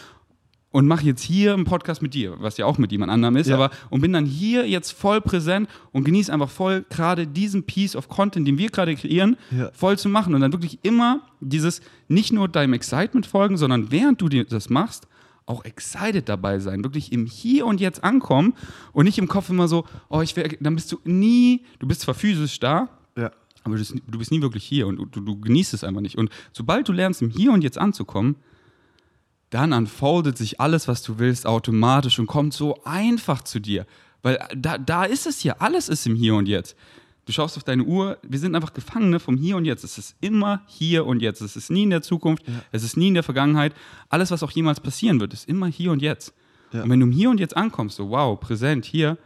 [0.71, 3.49] und mache jetzt hier einen Podcast mit dir, was ja auch mit jemand anderem ist,
[3.49, 3.55] Ja.
[3.57, 7.97] aber und bin dann hier jetzt voll präsent und genieße einfach voll gerade diesen Piece
[7.97, 9.71] of Content, den wir gerade kreieren, Ja.
[9.73, 14.21] voll zu machen und dann wirklich immer dieses nicht nur deinem Excitement folgen, sondern während
[14.21, 15.08] du dir das machst,
[15.49, 18.55] auch excited dabei sein, wirklich im Hier und Jetzt ankommen
[18.93, 22.03] und nicht im Kopf immer so, oh, ich wär, dann bist du nie, du bist
[22.03, 23.31] zwar physisch da, Ja.
[23.65, 26.19] aber du bist, du bist nie wirklich hier und du, du genießt es einfach nicht.
[26.19, 28.37] Und sobald du lernst, im Hier und Jetzt anzukommen,
[29.51, 33.87] dann unfoldet sich alles, was du willst, automatisch und kommt so einfach zu dir.
[34.23, 36.77] Weil da, da ist es ja, alles ist im Hier und Jetzt.
[37.29, 39.85] Du schaust auf deine Uhr, wir sind einfach Gefangene vom Hier und Jetzt.
[39.85, 41.43] Es ist immer hier und jetzt.
[41.43, 43.75] Es ist nie in der Zukunft, es ist nie in der Vergangenheit.
[44.09, 46.33] Alles, was auch jemals passieren wird, ist immer hier und jetzt.
[46.73, 46.85] Ja.
[46.85, 49.19] Und wenn du im Hier und Jetzt ankommst, so wow, präsent hier,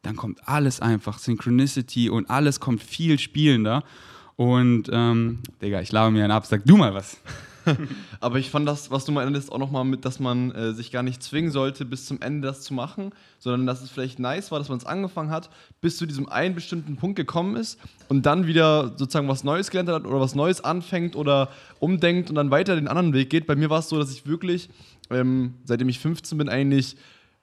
[0.00, 3.84] dann kommt alles einfach, Synchronicity und alles kommt viel spielender.
[4.36, 7.18] Und, ähm, Digga, ich labe mir einen ab, sag du mal was.
[8.20, 11.02] Aber ich fand das, was du meintest, auch nochmal mit, dass man äh, sich gar
[11.02, 14.58] nicht zwingen sollte, bis zum Ende das zu machen, sondern dass es vielleicht nice war,
[14.58, 15.50] dass man es angefangen hat,
[15.80, 19.88] bis zu diesem einen bestimmten Punkt gekommen ist und dann wieder sozusagen was Neues gelernt
[19.88, 21.50] hat oder was Neues anfängt oder
[21.80, 23.46] umdenkt und dann weiter den anderen Weg geht.
[23.46, 24.68] Bei mir war es so, dass ich wirklich,
[25.10, 26.96] ähm, seitdem ich 15 bin, eigentlich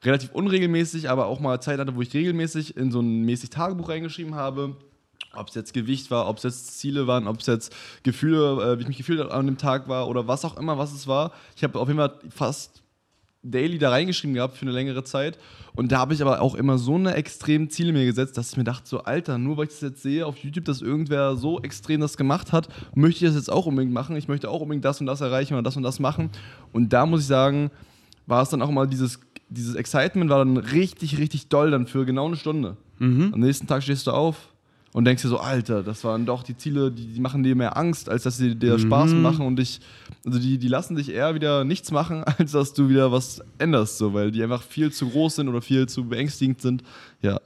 [0.03, 3.89] relativ unregelmäßig, aber auch mal Zeit hatte, wo ich regelmäßig in so ein mäßig Tagebuch
[3.89, 4.75] reingeschrieben habe.
[5.33, 7.73] Ob es jetzt Gewicht war, ob es jetzt Ziele waren, ob es jetzt
[8.03, 10.77] Gefühle, äh, wie ich mich gefühlt habe an dem Tag war oder was auch immer,
[10.77, 11.31] was es war.
[11.55, 12.81] Ich habe auf jeden Fall fast
[13.43, 15.37] daily da reingeschrieben gehabt für eine längere Zeit.
[15.73, 18.57] Und da habe ich aber auch immer so eine extremen Ziele mir gesetzt, dass ich
[18.57, 21.59] mir dachte, so Alter, nur weil ich das jetzt sehe auf YouTube, dass irgendwer so
[21.61, 24.15] extrem das gemacht hat, möchte ich das jetzt auch unbedingt machen.
[24.15, 26.29] Ich möchte auch unbedingt das und das erreichen oder das und das machen.
[26.71, 27.71] Und da muss ich sagen,
[28.27, 29.19] war es dann auch immer dieses,
[29.49, 32.77] dieses Excitement war dann richtig, richtig doll dann für genau eine Stunde.
[33.33, 34.49] Am nächsten Tag stehst du auf
[34.93, 37.77] und denkst dir so, Alter, das waren doch die Ziele, die, die machen dir mehr
[37.77, 39.79] Angst, als dass sie dir Spaß machen und dich,
[40.25, 43.97] also die, die lassen dich eher wieder nichts machen, als dass du wieder was änderst,
[43.97, 46.83] so, weil die einfach viel zu groß sind oder viel zu beängstigend sind.
[47.21, 47.39] Ja.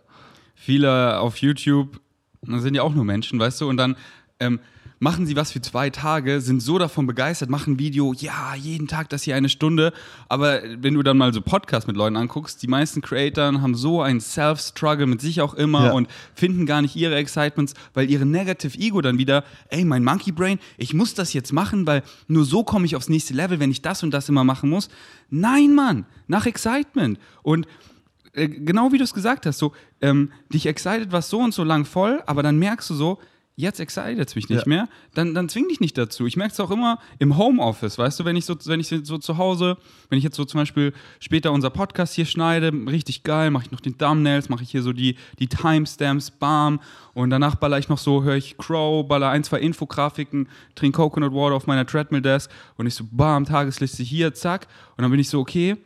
[0.56, 2.00] viele auf YouTube
[2.48, 3.96] sind ja auch nur Menschen, weißt du, und dann
[4.40, 4.60] ähm,
[5.00, 8.88] machen sie was für zwei Tage, sind so davon begeistert, machen ein Video, ja, jeden
[8.88, 9.92] Tag das hier eine Stunde,
[10.30, 14.02] aber wenn du dann mal so Podcasts mit Leuten anguckst, die meisten Creatoren haben so
[14.02, 15.92] einen Self-Struggle mit sich auch immer Ja.
[15.92, 20.32] und finden gar nicht ihre Excitements, weil ihre Negative Ego dann wieder, ey, mein Monkey
[20.32, 23.72] Brain, ich muss das jetzt machen, weil nur so komme ich aufs nächste Level, wenn
[23.72, 24.90] ich das und das immer machen muss.
[25.30, 27.20] Nein, Mann, nach Excitement.
[27.44, 27.68] Und
[28.34, 31.64] äh, genau wie du es gesagt hast, so, ähm, dich excited was so und so
[31.64, 33.20] lang voll, aber dann merkst du so,
[33.58, 34.68] jetzt excited es mich nicht Ja.
[34.68, 36.26] mehr, dann, dann zwing dich nicht dazu.
[36.26, 39.18] Ich merke es auch immer im Homeoffice, weißt du, wenn ich so, wenn ich so
[39.18, 39.78] zu Hause,
[40.10, 43.72] wenn ich jetzt so zum Beispiel später unser Podcast hier schneide, richtig geil, mache ich
[43.72, 46.82] noch den Thumbnails, mache ich hier so die, die Timestamps, bam,
[47.14, 51.32] und danach baller ich noch so, höre ich Crow, baller ein, zwei Infografiken, trinke Coconut
[51.34, 55.20] Water auf meiner Treadmill Desk und ich so, bam, Tagesliste hier, zack, und dann bin
[55.20, 55.78] ich so, okay,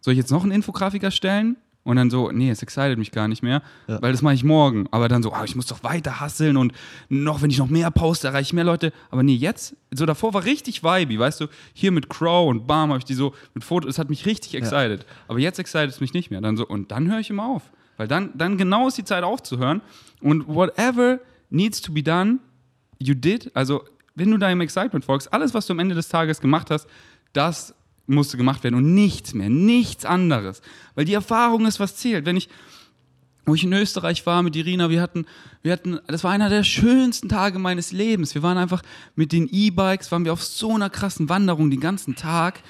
[0.00, 1.56] soll ich jetzt noch einen Infografik erstellen?
[1.86, 4.02] Und dann so, nee, es excited mich gar nicht mehr, Ja.
[4.02, 4.86] weil das mache ich morgen.
[4.90, 6.72] Aber dann so, ah, ich muss doch weiter hasseln und
[7.08, 8.92] noch, wenn ich noch mehr poste, erreiche ich mehr Leute.
[9.10, 12.90] Aber nee, jetzt, so davor war richtig vibey, weißt du, hier mit Crow und Bam
[12.90, 15.06] habe ich die so mit Fotos, es hat mich richtig excited.
[15.28, 16.40] Aber jetzt excited es mich nicht mehr.
[16.40, 17.62] Dann so, und dann höre ich immer auf.
[17.96, 19.80] Weil dann, dann genau ist die Zeit aufzuhören
[20.20, 21.20] und whatever
[21.50, 22.38] needs to be done,
[22.98, 23.50] you did.
[23.54, 23.84] Also,
[24.14, 26.86] wenn du deinem Excitement folgst, alles, was du am Ende des Tages gemacht hast,
[27.32, 27.74] das
[28.06, 30.62] musste gemacht werden und nichts mehr, nichts anderes.
[30.94, 32.26] Weil die Erfahrung ist, was zählt.
[32.26, 32.48] Wenn ich,
[33.44, 35.26] wo ich in Österreich war mit Irina, wir hatten,
[35.62, 38.34] wir hatten, das war einer der schönsten Tage meines Lebens.
[38.34, 38.82] Wir waren einfach
[39.14, 42.62] mit den E-Bikes, waren wir auf so einer krassen Wanderung den ganzen Tag.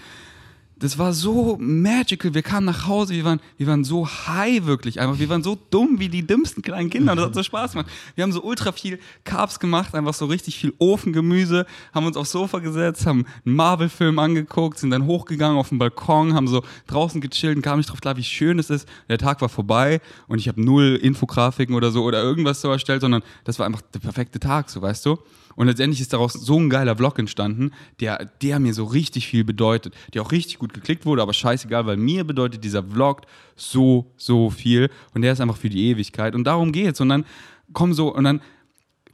[0.79, 2.35] Das war so magical.
[2.35, 5.18] Wir kamen nach Hause, wir waren, wir waren so high wirklich einfach.
[5.18, 7.16] Wir waren so dumm wie die dümmsten kleinen Kinder.
[7.16, 7.91] Das hat so Spaß gemacht.
[8.14, 11.64] Wir haben so ultra viel Carbs gemacht, einfach so richtig viel Ofengemüse,
[11.95, 16.35] haben uns aufs Sofa gesetzt, haben einen Marvel-Film angeguckt, sind dann hochgegangen auf den Balkon,
[16.35, 18.87] haben so draußen gechillt und kamen nicht drauf klar, wie schön es ist.
[19.09, 23.01] Der Tag war vorbei und ich habe null Infografiken oder so oder irgendwas so erstellt,
[23.01, 25.16] sondern das war einfach der perfekte Tag, so weißt du.
[25.57, 29.43] Und letztendlich ist daraus so ein geiler Vlog entstanden, der, der mir so richtig viel
[29.43, 33.23] bedeutet, der auch richtig gut geklickt wurde, aber scheißegal, weil mir bedeutet dieser Vlog
[33.57, 37.01] so, so viel und der ist einfach für die Ewigkeit und darum geht's.
[37.01, 37.25] Und dann
[37.73, 38.41] kommen so, und dann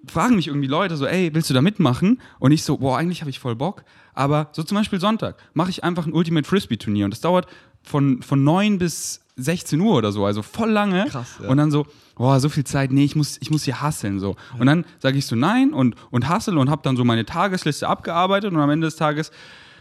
[0.07, 2.20] fragen mich irgendwie Leute so, ey, willst du da mitmachen?
[2.38, 3.84] Und ich so, boah, eigentlich habe ich voll Bock.
[4.14, 7.47] Aber so zum Beispiel Sonntag mache ich einfach ein Ultimate Frisbee Turnier und das dauert
[7.82, 11.06] von, von 9 bis 16 Uhr oder so, also voll lange.
[11.08, 11.48] Krass, ja.
[11.48, 14.36] Und dann so, boah, so viel Zeit, nee, ich muss, ich muss hier hasseln so.
[14.58, 17.88] Und dann sage ich so nein und, und hassel und habe dann so meine Tagesliste
[17.88, 19.30] abgearbeitet und am Ende des Tages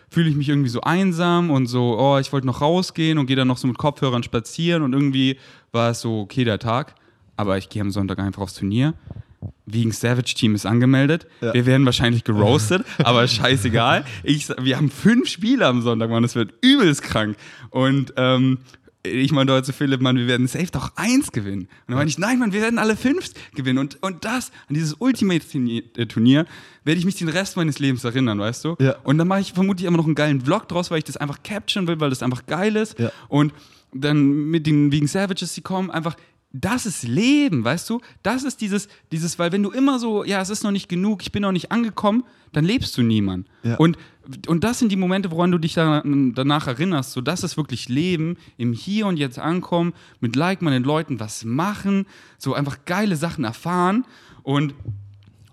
[0.10, 3.36] fühle ich mich irgendwie so einsam und so, oh, ich wollte noch rausgehen und gehe
[3.36, 5.38] dann noch so mit Kopfhörern spazieren und irgendwie
[5.72, 6.96] war es so, okay, der Tag.
[7.38, 8.94] Aber ich gehe am Sonntag einfach aufs Turnier.
[9.66, 11.28] Wegen Savage Team ist angemeldet.
[11.42, 11.54] Ja.
[11.54, 14.06] Wir werden wahrscheinlich geroastet, aber scheißegal.
[14.24, 16.24] Ich, wir haben fünf Spiele am Sonntag, Mann.
[16.24, 17.38] Das wird übelst krank.
[17.70, 18.60] Und ähm,
[19.04, 21.62] ich meinte heute zu Philipp, Mann, wir werden safe doch eins gewinnen.
[21.62, 23.80] Und dann meinte ich, nein, Mann, wir werden alle fünf gewinnen.
[23.80, 26.46] Und, und das, an dieses Ultimate-Turnier,
[26.84, 28.76] werde ich mich den Rest meines Lebens erinnern, weißt du?
[28.80, 28.98] Ja.
[29.04, 31.42] Und dann mache ich vermutlich immer noch einen geilen Vlog draus, weil ich das einfach
[31.44, 33.00] capturen will, weil das einfach geil ist.
[33.00, 33.12] Ja.
[33.28, 33.54] Und
[33.94, 36.16] dann mit den wegen Savages, die kommen, einfach,
[36.54, 38.02] das ist Leben, weißt du?
[38.24, 41.22] Das ist dieses, dieses, weil wenn du immer so, ja, es ist noch nicht genug,
[41.22, 43.48] ich bin noch nicht angekommen, dann lebst du niemand.
[43.64, 43.78] Ja.
[43.78, 43.98] Und,
[44.48, 47.14] und das sind die Momente, woran du dich da, danach erinnerst.
[47.14, 51.20] So, das ist wirklich Leben, im Hier und Jetzt ankommen, mit Like man den Leuten
[51.20, 52.06] was machen,
[52.38, 54.06] so einfach geile Sachen erfahren
[54.44, 54.74] und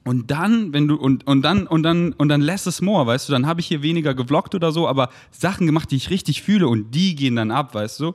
[0.04, 3.28] und dann, wenn du, und, und dann, und dann, und dann less is more, weißt
[3.28, 6.40] du, dann habe ich hier weniger gevloggt oder so, aber Sachen gemacht, die ich richtig
[6.40, 8.14] fühle und die gehen dann ab, weißt du.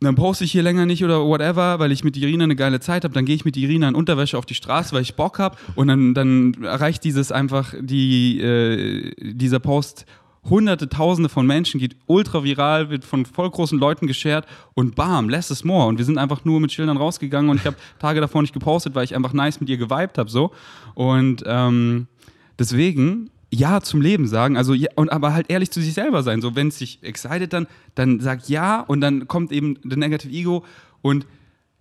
[0.00, 3.04] Dann poste ich hier länger nicht oder whatever, weil ich mit Irina eine geile Zeit
[3.04, 3.14] habe.
[3.14, 5.56] Dann gehe ich mit Irina in Unterwäsche auf die Straße, weil ich Bock habe.
[5.74, 10.06] Und dann, dann erreicht dieses einfach die, äh, dieser Post
[10.48, 15.28] hunderte, tausende von Menschen, geht ultra viral, wird von voll großen Leuten geshared und bam,
[15.28, 15.86] less is more.
[15.86, 18.94] Und wir sind einfach nur mit Schildern rausgegangen und ich habe Tage davor nicht gepostet,
[18.94, 20.52] weil ich einfach nice mit ihr geweibt habe so.
[20.94, 22.06] Und ähm,
[22.58, 26.40] deswegen ja zum Leben sagen, also ja, und aber halt ehrlich zu sich selber sein.
[26.40, 30.32] So, wenn es dich excited, dann, dann sag ja und dann kommt eben der Negative
[30.32, 30.64] Ego
[31.02, 31.26] und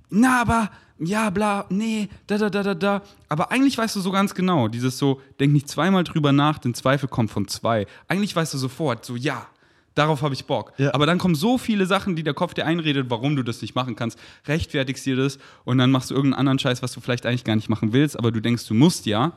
[0.10, 3.02] na, aber ja, bla, nee, da, da, da, da, da.
[3.30, 6.74] Aber eigentlich weißt du so ganz genau, dieses so, denk nicht zweimal drüber nach, denn
[6.74, 7.86] Zweifel kommt von zwei.
[8.08, 9.46] Eigentlich weißt du sofort, so, ja,
[9.94, 10.74] darauf habe ich Bock.
[10.78, 10.94] Ja.
[10.94, 13.76] Aber dann kommen so viele Sachen, die der Kopf dir einredet, warum du das nicht
[13.76, 17.26] machen kannst, rechtfertigst dir das und dann machst du irgendeinen anderen Scheiß, was du vielleicht
[17.26, 19.34] eigentlich gar nicht machen willst, aber du denkst, du musst ja.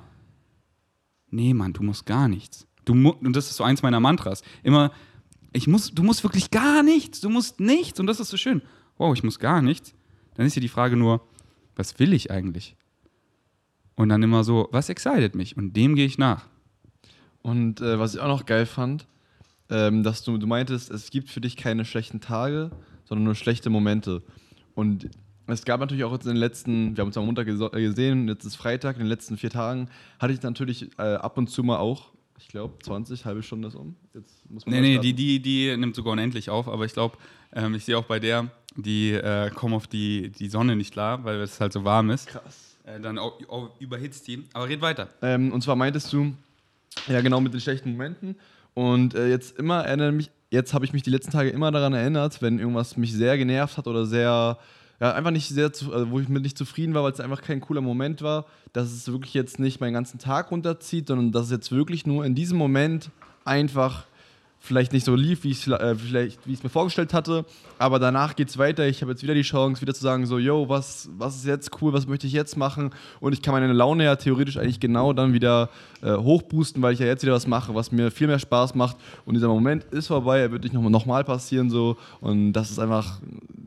[1.31, 2.67] Nee, Mann, du musst gar nichts.
[2.85, 4.43] Du und das ist so eins meiner Mantras.
[4.63, 4.93] Immer,
[5.53, 8.63] ich muss, du musst wirklich gar nichts, du musst nichts und das ist so schön.
[8.99, 9.95] Wow, ich muss gar nichts.
[10.35, 11.27] Dann ist hier die Frage nur,
[11.77, 12.77] was will ich eigentlich?
[13.95, 15.57] Und dann immer so, was excited mich?
[15.57, 16.47] Und dem gehe ich nach.
[17.43, 19.07] Und äh, was ich auch noch geil fand,
[19.71, 22.71] ähm, dass du, du meintest, es gibt für dich keine schlechten Tage,
[23.05, 24.23] sondern nur schlechte Momente.
[24.75, 25.11] Und
[25.53, 28.29] es gab natürlich auch jetzt in den letzten, wir haben uns am Montag äh, gesehen,
[28.29, 29.89] jetzt ist Freitag, in den letzten vier Tagen
[30.19, 33.75] hatte ich natürlich äh, ab und zu mal auch, ich glaube, 20, halbe Stunde ist
[33.75, 33.95] um.
[34.15, 37.17] Jetzt muss man Nee, nee, die, die, die nimmt sogar unendlich auf, aber ich glaube,
[37.53, 41.23] ähm, ich sehe auch bei der, die äh, kommen auf die, die Sonne nicht klar,
[41.25, 42.29] weil es halt so warm ist.
[42.29, 42.79] Krass.
[42.85, 44.45] Äh, dann au- au- überhitzt die.
[44.55, 45.09] Aber red weiter.
[45.21, 46.33] Ähm, und zwar meintest du,
[47.09, 48.37] ja genau mit den schlechten Momenten.
[48.75, 51.93] Und äh, jetzt immer erinnere mich, jetzt habe ich mich die letzten Tage immer daran
[51.93, 54.57] erinnert, wenn irgendwas mich sehr genervt hat oder sehr,
[55.01, 57.41] ja, einfach nicht sehr, zu, also wo ich mit nicht zufrieden war, weil es einfach
[57.41, 61.47] kein cooler Moment war, dass es wirklich jetzt nicht meinen ganzen Tag runterzieht, sondern dass
[61.47, 63.11] es jetzt wirklich nur in diesem Moment
[63.45, 64.05] einfach
[64.61, 65.97] vielleicht nicht so lief, wie ich es äh,
[66.45, 67.45] wie ich es mir vorgestellt hatte,
[67.79, 68.87] aber danach geht es weiter.
[68.87, 71.71] Ich habe jetzt wieder die Chance, wieder zu sagen, so, yo, was, was ist jetzt
[71.81, 72.91] cool, was möchte ich jetzt machen?
[73.21, 75.71] Und ich kann meine Laune ja theoretisch eigentlich genau dann wieder
[76.03, 78.97] äh, hochboosten, weil ich ja jetzt wieder was mache, was mir viel mehr Spaß macht.
[79.25, 81.97] Und dieser Moment ist vorbei, er wird nicht nochmal noch mal passieren, so.
[82.21, 83.21] Und das ist einfach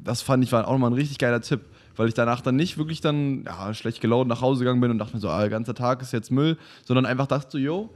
[0.04, 1.62] das fand ich war auch nochmal ein richtig geiler Tipp,
[1.96, 4.98] weil ich danach dann nicht wirklich dann ja, schlecht gelaunt nach Hause gegangen bin und
[4.98, 7.89] dachte mir so, ah, der ganze Tag ist jetzt Müll, sondern einfach dachte so, yo,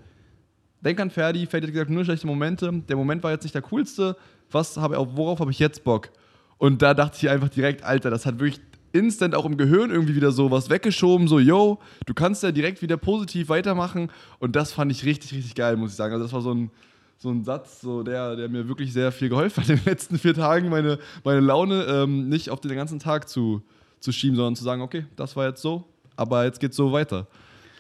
[0.82, 3.62] denk an Ferdi, Ferdi hat gesagt, nur schlechte Momente, der Moment war jetzt nicht der
[3.64, 4.16] coolste,
[4.52, 6.10] was habe worauf habe ich jetzt Bock?
[6.58, 8.62] Und da dachte ich einfach direkt, Alter, das hat wirklich
[8.94, 12.82] instant auch im Gehirn irgendwie wieder so was weggeschoben, so, yo, du kannst ja direkt
[12.82, 14.10] wieder positiv weitermachen.
[14.40, 16.14] Und das fand ich richtig, richtig geil, muss ich sagen.
[16.14, 16.72] Also das war so ein,
[17.18, 20.18] so ein Satz, so der, der mir wirklich sehr viel geholfen hat in den letzten
[20.18, 23.62] vier Tagen, meine, meine Laune ähm, nicht auf den ganzen Tag zu,
[24.00, 27.28] zu schieben, sondern zu sagen, okay, das war jetzt so, aber jetzt geht's so weiter.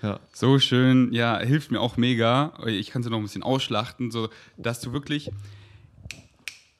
[0.01, 0.19] Ja.
[0.31, 2.53] So schön, ja, hilft mir auch mega.
[2.67, 5.31] Ich kann es noch ein bisschen ausschlachten, so dass du wirklich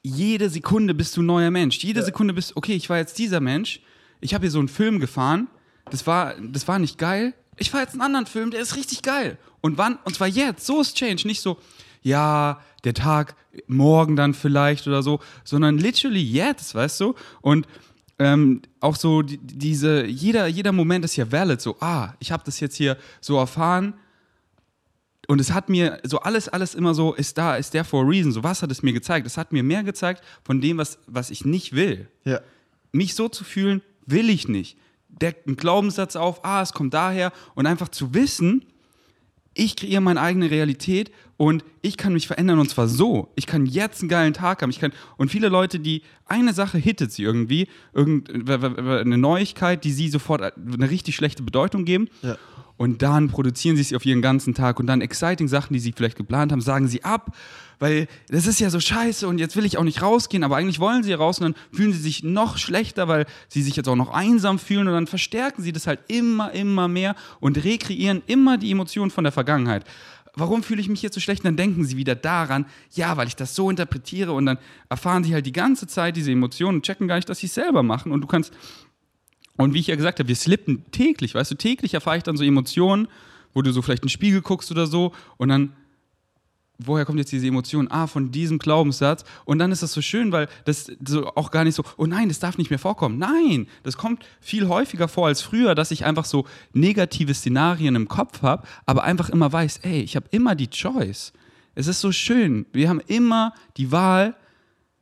[0.04, 1.78] jede Sekunde bist du ein neuer Mensch.
[1.80, 2.06] Jede ja.
[2.06, 3.82] Sekunde bist, okay, ich war jetzt dieser Mensch.
[4.22, 5.48] Ich habe hier so einen Film gefahren.
[5.92, 7.34] Das war, das war nicht geil.
[7.58, 9.38] Ich fahre jetzt einen anderen Film, der ist richtig geil.
[9.62, 9.98] Und wann?
[10.04, 10.66] Und zwar jetzt.
[10.66, 11.28] So ist Change.
[11.28, 11.58] Nicht so,
[12.02, 13.36] ja, der Tag
[13.68, 17.16] morgen dann vielleicht oder so, sondern literally jetzt, weißt du?
[17.42, 17.68] Und
[18.20, 22.44] ähm, auch so die, diese, jeder, jeder Moment ist ja valid, so, ah, ich habe
[22.46, 23.94] das jetzt hier so erfahren
[25.28, 28.08] und es hat mir so alles, alles immer so, ist da, ist der for a
[28.08, 29.28] reason, so was hat es mir gezeigt?
[29.28, 32.08] Es hat mir mehr gezeigt von dem, was, was ich nicht will.
[32.24, 32.40] Ja.
[32.92, 34.78] Mich so zu fühlen, will ich nicht.
[35.10, 38.66] Deckt einen Glaubenssatz auf, ah, es kommt daher und einfach zu wissen,
[39.58, 43.32] ich kreiere meine eigene Realität und ich kann mich verändern und zwar so.
[43.36, 44.70] Ich kann jetzt einen geilen Tag haben.
[44.70, 50.10] Ich kann, und viele Leute, die eine Sache hittet sie irgendwie, irgendeine Neuigkeit, die sie
[50.10, 52.10] sofort eine richtig schlechte Bedeutung geben.
[52.22, 52.38] Ja.
[52.78, 55.94] Und dann produzieren sie es auf ihren ganzen Tag und dann exciting Sachen, die sie
[55.94, 57.36] vielleicht geplant haben, sagen sie ab,
[57.80, 60.80] weil das ist ja so scheiße und jetzt will ich auch nicht rausgehen, aber eigentlich
[60.80, 63.96] wollen sie raus und dann fühlen sie sich noch schlechter, weil sie sich jetzt auch
[63.96, 68.58] noch einsam fühlen und dann verstärken sie das halt immer, immer mehr und rekreieren immer
[68.58, 69.86] die Emotionen von der Vergangenheit.
[70.34, 71.42] Warum fühle ich mich jetzt so schlecht?
[71.42, 75.24] Und dann denken sie wieder daran, ja, weil ich das so interpretiere und dann erfahren
[75.24, 77.82] sie halt die ganze Zeit diese Emotionen und checken gar nicht, dass sie es selber
[77.82, 78.54] machen und du kannst
[79.58, 82.38] und wie ich ja gesagt habe, wir slippen täglich, weißt du, täglich erfahre ich dann
[82.38, 83.08] so Emotionen,
[83.54, 85.74] wo du so vielleicht in den Spiegel guckst oder so und dann,
[86.80, 87.88] woher kommt jetzt diese Emotion?
[87.90, 89.24] Ah, von diesem Glaubenssatz.
[89.46, 92.28] Und dann ist das so schön, weil das so auch gar nicht so, oh nein,
[92.28, 93.18] das darf nicht mehr vorkommen.
[93.18, 98.08] Nein, das kommt viel häufiger vor als früher, dass ich einfach so negative Szenarien im
[98.08, 101.34] Kopf habe, aber einfach immer weiß, ey, ich habe immer die Choice.
[101.76, 102.66] Es ist so schön.
[102.74, 104.36] Wir haben immer die Wahl.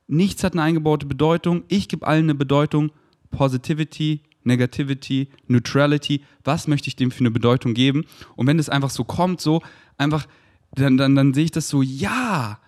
[0.08, 1.64] Nichts hat eine eingebaute Bedeutung.
[1.68, 2.90] Ich gebe allen eine Bedeutung.
[3.30, 8.04] Positivity, Negativity, Neutrality, was möchte ich dem für eine Bedeutung geben?
[8.36, 9.62] Und wenn es einfach so kommt, so
[9.98, 10.26] einfach,
[10.72, 12.58] dann, dann, dann sehe ich das so, ja,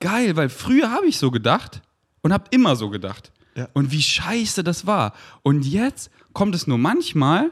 [0.00, 1.82] geil, weil früher habe ich so gedacht
[2.22, 3.32] und habe immer so gedacht.
[3.54, 3.68] Ja.
[3.72, 5.14] Und wie scheiße das war.
[5.42, 7.50] Und jetzt kommt es nur manchmal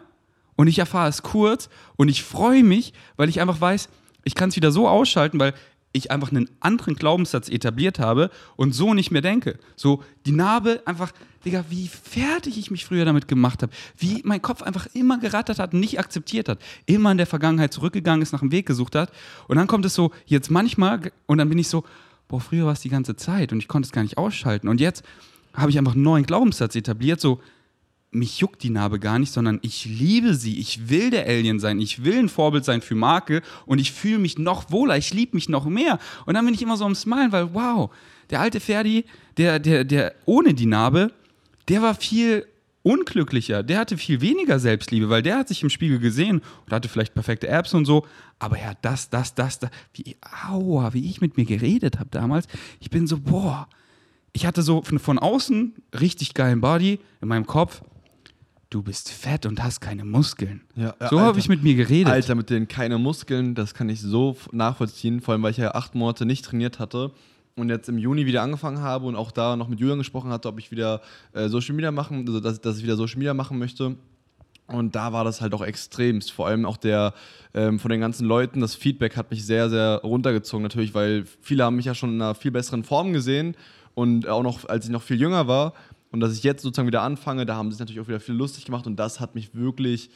[0.57, 3.89] und ich erfahre es kurz und ich freue mich, weil ich einfach weiß,
[4.25, 5.55] ich kann es wieder so ausschalten, weil
[5.93, 9.59] ich einfach einen anderen Glaubenssatz etabliert habe und so nicht mehr denke.
[9.77, 11.13] So die Narbe einfach,
[11.45, 13.73] Digga, wie fertig ich mich früher damit gemacht habe.
[13.97, 16.61] Wie mein Kopf einfach immer gerattert hat und nicht akzeptiert hat.
[16.87, 19.11] Immer in der Vergangenheit zurückgegangen ist, nach einem Weg gesucht hat.
[19.49, 21.85] Und dann kommt es so, jetzt manchmal, und dann bin ich so,
[22.29, 24.69] boah, früher war es die ganze Zeit und ich konnte es gar nicht ausschalten.
[24.69, 25.03] Und jetzt
[25.55, 27.41] habe ich einfach einen neuen Glaubenssatz etabliert, so,
[28.13, 30.59] mich juckt die Narbe gar nicht, sondern ich liebe sie.
[30.59, 31.81] Ich will der Alien sein.
[31.81, 34.97] Ich will ein Vorbild sein für Marke und ich fühle mich noch wohler.
[34.97, 35.99] Ich liebe mich noch mehr.
[36.27, 37.91] Und dann bin ich immer so am Smilen, weil wow,
[38.31, 39.05] der alte Ferdi,
[39.37, 41.13] der, der, der ohne die Narbe,
[41.69, 42.47] der war viel
[42.83, 43.63] unglücklicher.
[43.63, 47.15] Der hatte viel weniger Selbstliebe, weil der hat sich im Spiegel gesehen und hatte vielleicht
[47.15, 48.07] perfekte Apps und so.
[48.39, 50.17] Aber ja, das, das, das, das, wie,
[50.49, 52.47] aua, wie ich mit mir geredet habe damals.
[52.81, 53.69] Ich bin so, boah,
[54.33, 57.83] ich hatte so von, von außen richtig geilen Body in meinem Kopf
[58.71, 60.63] du bist fett und hast keine Muskeln.
[60.77, 62.13] Ja, so habe ich mit mir geredet.
[62.13, 65.75] Alter, mit denen keine Muskeln, das kann ich so nachvollziehen, vor allem weil ich ja
[65.75, 67.11] acht Monate nicht trainiert hatte
[67.57, 70.49] und jetzt im Juni wieder angefangen habe und auch da noch mit Julian gesprochen hatte,
[70.49, 71.03] ob ich wieder
[71.33, 73.97] äh, Social Media machen, also dass, dass ich wieder Social Media machen möchte.
[74.69, 76.31] Und da war das halt auch extremst.
[76.31, 77.13] Vor allem auch der
[77.55, 81.65] ähm, von den ganzen Leuten, das Feedback hat mich sehr, sehr runtergezogen, natürlich, weil viele
[81.65, 83.57] haben mich ja schon in einer viel besseren Form gesehen
[83.95, 85.75] und auch noch, als ich noch viel jünger war.
[86.13, 88.65] Und dass ich jetzt sozusagen wieder anfange, da haben sich natürlich auch wieder viel lustig
[88.65, 90.11] gemacht und das hat mich wirklich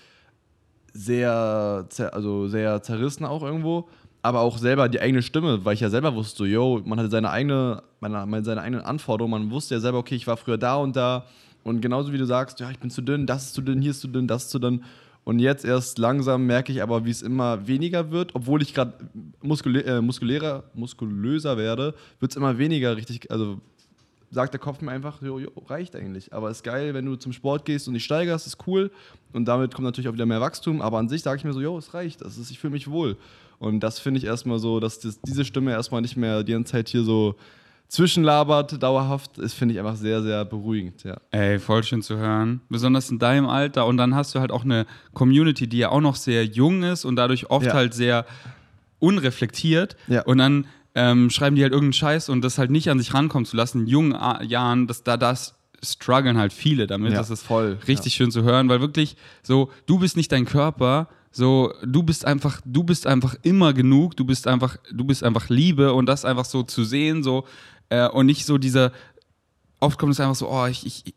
[0.92, 3.88] sehr, also sehr zerrissen auch irgendwo.
[4.22, 7.30] Aber auch selber die eigene Stimme, weil ich ja selber wusste, yo, man hatte seine
[7.30, 10.96] eigene, meine, seine eigenen Anforderungen, man wusste ja selber, okay, ich war früher da und
[10.96, 11.26] da.
[11.62, 13.90] Und genauso wie du sagst, ja, ich bin zu dünn, das ist zu dünn, hier
[13.90, 14.82] ist zu dünn, das ist zu dünn.
[15.24, 18.92] Und jetzt erst langsam merke ich aber, wie es immer weniger wird, obwohl ich gerade
[19.42, 23.58] muskulä äh, muskulärer, muskulöser werde, wird es immer weniger richtig, also
[24.30, 26.32] sagt der Kopf mir einfach, jo, jo, reicht eigentlich.
[26.32, 28.90] Aber ist geil, wenn du zum Sport gehst und dich steigerst, ist cool.
[29.32, 30.80] Und damit kommt natürlich auch wieder mehr Wachstum.
[30.82, 32.20] Aber an sich sage ich mir so, jo, es reicht.
[32.20, 33.16] Das ist, ich fühle mich wohl.
[33.58, 36.72] Und das finde ich erstmal so, dass das, diese Stimme erstmal nicht mehr die ganze
[36.72, 37.36] Zeit hier so
[37.88, 41.16] zwischenlabert dauerhaft, ist, finde ich einfach sehr, sehr beruhigend, ja.
[41.30, 42.60] Ey, voll schön zu hören.
[42.68, 43.86] Besonders in deinem Alter.
[43.86, 47.04] Und dann hast du halt auch eine Community, die ja auch noch sehr jung ist
[47.04, 47.74] und dadurch oft Ja.
[47.74, 48.26] halt sehr
[48.98, 49.96] unreflektiert.
[50.08, 50.22] Ja.
[50.22, 53.46] Und dann ähm, schreiben die halt irgendeinen Scheiß und das halt nicht an sich rankommen
[53.46, 57.12] zu lassen in jungen A Jahren, das, da das strugglen halt viele damit.
[57.12, 60.44] Ja, das ist voll, richtig schön zu hören, weil wirklich so, du bist nicht dein
[60.46, 65.24] Körper, so, du bist einfach, du bist einfach immer genug, du bist einfach, du bist
[65.24, 67.44] einfach Liebe und das einfach so zu sehen, so,
[67.88, 68.92] äh, und nicht so dieser,
[69.80, 71.14] oft kommt es einfach so, oh, ich, ich,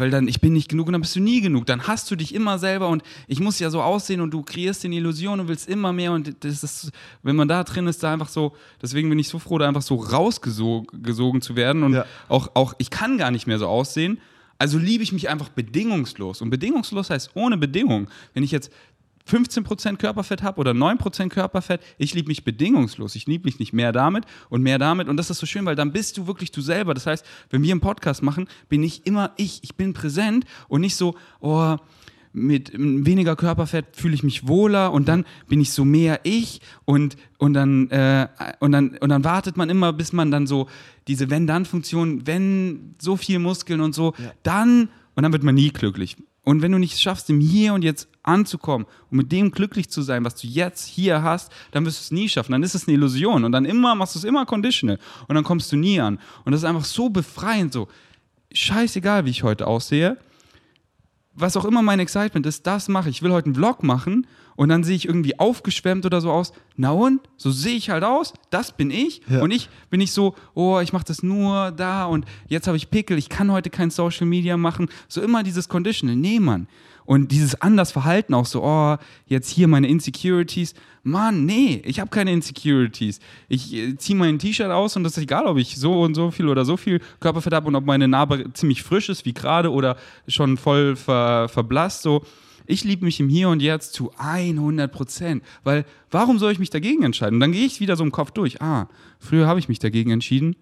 [0.00, 1.66] weil dann, ich bin nicht genug und dann bist du nie genug.
[1.66, 4.82] Dann hast du dich immer selber und ich muss ja so aussehen und du kreierst
[4.82, 6.90] den Illusion und willst immer mehr und das ist,
[7.22, 9.82] wenn man da drin ist, da einfach so, deswegen bin ich so froh, da einfach
[9.82, 12.04] so rausgesogen gesogen zu werden und Ja.
[12.28, 14.18] auch, auch, ich kann gar nicht mehr so aussehen.
[14.58, 16.42] Also liebe ich mich einfach bedingungslos.
[16.42, 18.08] Und bedingungslos heißt ohne Bedingung.
[18.34, 18.70] Wenn ich jetzt
[19.30, 23.14] 15% Körperfett habe oder 9% Körperfett, ich liebe mich bedingungslos.
[23.14, 25.08] Ich liebe mich nicht mehr damit und mehr damit.
[25.08, 26.94] Und das ist so schön, weil dann bist du wirklich du selber.
[26.94, 29.60] Das heißt, wenn wir einen Podcast machen, bin ich immer ich.
[29.62, 31.76] Ich bin präsent und nicht so, oh,
[32.32, 37.16] mit weniger Körperfett fühle ich mich wohler und dann bin ich so mehr ich und,
[37.38, 38.28] und, dann, äh,
[38.60, 40.68] und, dann, und dann wartet man immer, bis man dann so
[41.08, 44.14] diese Wenn-Dann-Funktion, wenn so viel Muskeln und so,
[44.44, 46.16] dann und dann wird man nie glücklich.
[46.44, 50.02] Und wenn du nicht schaffst, im Hier und Jetzt anzukommen und mit dem glücklich zu
[50.02, 52.52] sein, was du jetzt hier hast, dann wirst du es nie schaffen.
[52.52, 55.44] Dann ist es eine Illusion und dann immer machst du es immer conditional und dann
[55.44, 56.18] kommst du nie an.
[56.44, 57.88] Und das ist einfach so befreiend, so
[58.52, 60.16] scheißegal, wie ich heute aussehe
[61.34, 63.16] was auch immer mein Excitement ist, das mache ich.
[63.16, 64.26] Ich will heute einen Vlog machen
[64.56, 66.52] und dann sehe ich irgendwie aufgeschwemmt oder so aus.
[66.76, 67.20] Na und?
[67.36, 68.34] So sehe ich halt aus.
[68.50, 69.22] Das bin ich.
[69.28, 69.40] Ja.
[69.40, 72.90] Und ich bin nicht so, oh, ich mache das nur da und jetzt habe ich
[72.90, 74.88] Pickel, ich kann heute kein Social Media machen.
[75.08, 76.16] So immer dieses Conditional.
[76.16, 76.68] Nee, Mann.
[77.10, 78.96] Und dieses anders Verhalten auch so, oh,
[79.26, 80.74] jetzt hier meine Insecurities.
[81.02, 83.18] Mann, nee, ich habe keine Insecurities.
[83.48, 86.30] Ich äh, ziehe mein T-Shirt aus und das ist egal, ob ich so und so
[86.30, 89.72] viel oder so viel Körperfett habe und ob meine Narbe ziemlich frisch ist wie gerade
[89.72, 89.96] oder
[90.28, 92.02] schon voll ver, verblasst.
[92.02, 92.22] So,
[92.64, 95.42] ich liebe mich im Hier und Jetzt zu 100 Prozent.
[95.64, 97.34] Weil warum soll ich mich dagegen entscheiden?
[97.34, 98.62] Und dann gehe ich wieder so im Kopf durch.
[98.62, 98.86] Ah,
[99.18, 100.54] früher habe ich mich dagegen entschieden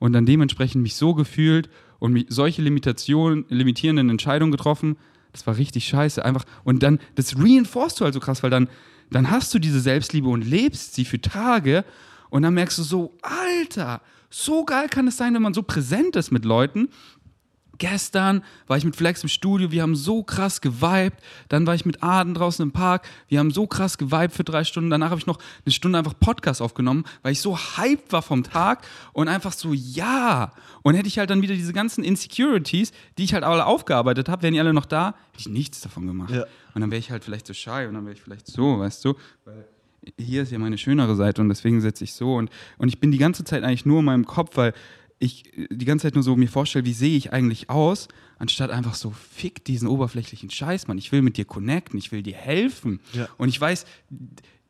[0.00, 1.70] und dann dementsprechend mich so gefühlt
[2.00, 4.96] und mich solche Limitationen, limitierenden Entscheidungen getroffen.
[5.34, 6.24] Das war richtig scheiße.
[6.24, 6.44] Einfach.
[6.62, 8.68] Und dann, das reinforcest du halt so krass, weil dann,
[9.10, 11.84] dann hast du diese Selbstliebe und lebst sie für Tage
[12.30, 16.16] und dann merkst du so, Alter, so geil kann es sein, wenn man so präsent
[16.16, 16.88] ist mit Leuten.
[17.78, 21.22] Gestern war ich mit Flex im Studio, wir haben so krass geweibt.
[21.48, 24.64] Dann war ich mit Aden draußen im Park, wir haben so krass geweibt für drei
[24.64, 24.90] Stunden.
[24.90, 28.42] Danach habe ich noch eine Stunde einfach Podcast aufgenommen, weil ich so hyped war vom
[28.44, 30.52] Tag und einfach so, ja.
[30.82, 34.42] Und hätte ich halt dann wieder diese ganzen Insecurities, die ich halt alle aufgearbeitet habe,
[34.42, 36.30] wären die alle noch da, hätte ich nichts davon gemacht.
[36.30, 36.44] Ja.
[36.74, 39.04] Und dann wäre ich halt vielleicht so shy und dann wäre ich vielleicht so, weißt
[39.04, 39.14] du?
[39.44, 39.66] Weil
[40.18, 42.34] hier ist ja meine schönere Seite und deswegen setze ich so.
[42.34, 44.74] Und, und ich bin die ganze Zeit eigentlich nur in meinem Kopf, weil
[45.18, 48.08] ich die ganze Zeit nur so mir vorstelle, wie sehe ich eigentlich aus,
[48.38, 50.98] anstatt einfach so, fick diesen oberflächlichen Scheiß, Mann.
[50.98, 53.00] Ich will mit dir connecten, ich will dir helfen.
[53.12, 53.28] Ja.
[53.38, 53.86] Und ich weiß,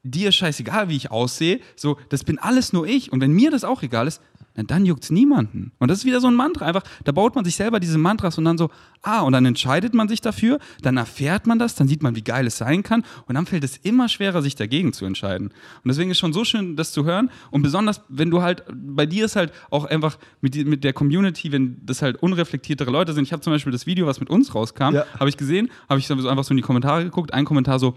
[0.05, 1.61] dir ist scheißegal, wie ich aussehe.
[1.77, 3.11] So, das bin alles nur ich.
[3.11, 4.21] Und wenn mir das auch egal ist,
[4.57, 5.73] dann juckt es niemanden.
[5.79, 6.65] Und das ist wieder so ein Mantra.
[6.67, 8.71] Einfach, da baut man sich selber diese Mantras und dann so,
[9.03, 12.23] ah, und dann entscheidet man sich dafür, dann erfährt man das, dann sieht man, wie
[12.23, 13.05] geil es sein kann.
[13.27, 15.49] Und dann fällt es immer schwerer, sich dagegen zu entscheiden.
[15.49, 17.31] Und deswegen ist schon so schön, das zu hören.
[17.51, 20.93] Und besonders, wenn du halt, bei dir ist halt auch einfach mit, die, mit der
[20.93, 23.25] Community, wenn das halt unreflektiertere Leute sind.
[23.25, 25.05] Ich habe zum Beispiel das Video, was mit uns rauskam, Ja.
[25.19, 27.35] habe ich gesehen, habe ich so einfach so in die Kommentare geguckt.
[27.35, 27.97] Ein Kommentar so,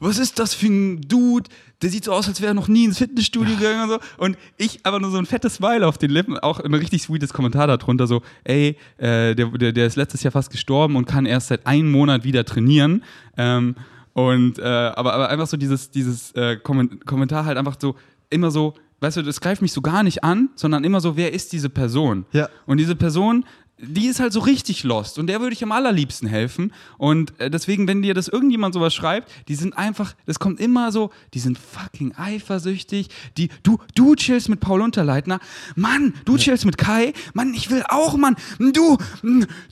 [0.00, 1.48] was ist das für ein Dude?
[1.82, 3.98] Der sieht so aus, als wäre er noch nie ins Fitnessstudio gegangen und so.
[4.18, 7.32] Und ich aber nur so ein fettes Smile auf den Lippen, auch ein richtig sweetes
[7.32, 11.24] Kommentar darunter, so, ey, äh, der, der, der ist letztes Jahr fast gestorben und kann
[11.26, 13.04] erst seit einem Monat wieder trainieren.
[13.36, 13.76] Ähm,
[14.12, 17.94] und äh, aber, aber einfach so dieses, dieses äh, Kommen- Kommentar halt einfach so,
[18.28, 21.32] immer so, weißt du, das greift mich so gar nicht an, sondern immer so, wer
[21.32, 22.26] ist diese Person?
[22.32, 22.48] Ja.
[22.66, 23.44] Und diese Person,
[23.82, 26.72] die ist halt so richtig lost und der würde ich am allerliebsten helfen.
[26.98, 30.92] Und äh, deswegen, wenn dir das irgendjemand sowas schreibt, die sind einfach, das kommt immer
[30.92, 33.08] so, die sind fucking eifersüchtig.
[33.36, 35.40] Die, du, du chillst mit Paul Unterleitner.
[35.76, 37.12] Mann, du chillst mit Kai.
[37.32, 38.36] Mann, ich will auch, Mann.
[38.58, 38.98] Du,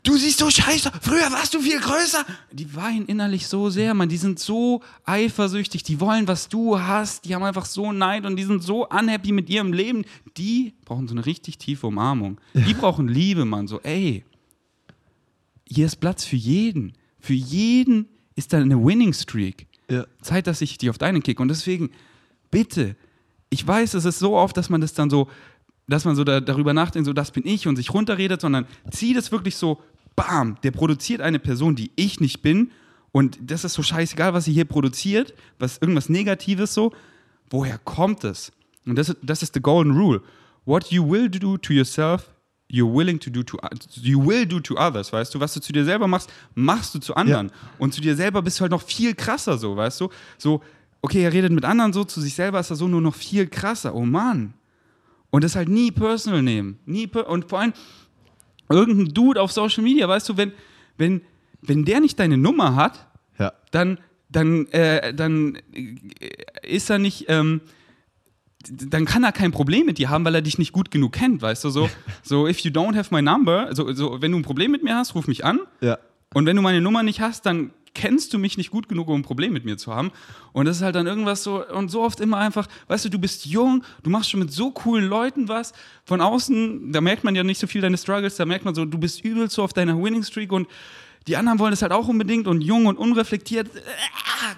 [0.03, 0.91] du siehst so scheiße.
[1.01, 2.25] Früher warst du viel größer.
[2.53, 4.09] Die weinen innerlich so sehr, Mann.
[4.09, 5.83] Die sind so eifersüchtig.
[5.83, 7.25] Die wollen, was du hast.
[7.25, 10.05] Die haben einfach so Neid und die sind so unhappy mit ihrem Leben.
[10.37, 12.41] Die brauchen so eine richtig tiefe Umarmung.
[12.55, 13.67] Die brauchen Liebe, Mann.
[13.67, 13.98] So, ey,
[15.67, 16.93] hier ist Platz für jeden.
[17.21, 19.67] Für jeden ist da eine Winning Streak.
[19.91, 20.05] Ja.
[20.21, 21.41] Zeit, dass ich die auf deinen kick.
[21.41, 21.91] Und deswegen,
[22.51, 22.97] bitte,
[23.51, 25.29] ich weiß, es ist so oft, dass man das dann so,
[25.89, 29.15] dass man so da, darüber nachdenkt, so das bin ich und sich runterredet, sondern zieh
[29.15, 29.81] das wirklich so,
[30.17, 32.71] bam, der produziert eine Person, die ich nicht bin.
[33.13, 36.93] Und das ist so scheißegal, was sie hier produziert, was irgendwas Negatives so.
[37.51, 38.53] Woher kommt es?
[38.85, 40.23] Und das, das ist the golden rule.
[40.69, 42.31] what you will do to yourself,
[42.71, 43.59] you're willing to do to
[44.03, 46.99] you will do to others, weißt du, was du zu dir selber machst, machst du
[46.99, 50.11] zu anderen und zu dir selber bist du halt noch viel krasser so, weißt du?
[50.37, 50.63] So
[51.01, 53.47] okay, er redet mit anderen so, zu sich selber ist er so nur noch viel
[53.47, 53.95] krasser.
[53.95, 54.55] Oh Mann.
[55.31, 57.73] Und das halt nie personal nehmen, nie per und vor allem
[58.71, 60.53] irgendein Dude auf Social Media, weißt du, wenn
[60.97, 61.23] wenn
[61.63, 63.07] wenn der nicht deine Nummer hat,
[63.39, 63.53] Ja.
[63.73, 63.99] dann,
[64.29, 65.97] dann, äh, dann äh,
[66.63, 67.61] ist er nicht, ähm,
[68.71, 71.43] dann kann er kein Problem mit dir haben, weil er dich nicht gut genug kennt,
[71.43, 71.89] weißt du, so,
[72.23, 74.97] so if you don't have my number, so, so, wenn du ein Problem mit mir
[74.97, 75.99] hast, ruf mich an Ja.
[76.35, 79.17] und wenn du meine Nummer nicht hast, dann kennst du mich nicht gut genug, um
[79.21, 80.13] ein Problem mit mir zu haben.
[80.53, 83.19] Und das ist halt dann irgendwas so, und so oft immer einfach, weißt du, du
[83.19, 85.73] bist jung, du machst schon mit so coolen Leuten was.
[86.05, 88.85] Von außen, da merkt man ja nicht so viel deine Struggles, da merkt man so,
[88.85, 90.69] du bist übel so auf deiner Winning Streak und
[91.27, 93.81] die anderen wollen es halt auch unbedingt und jung und unreflektiert, äh,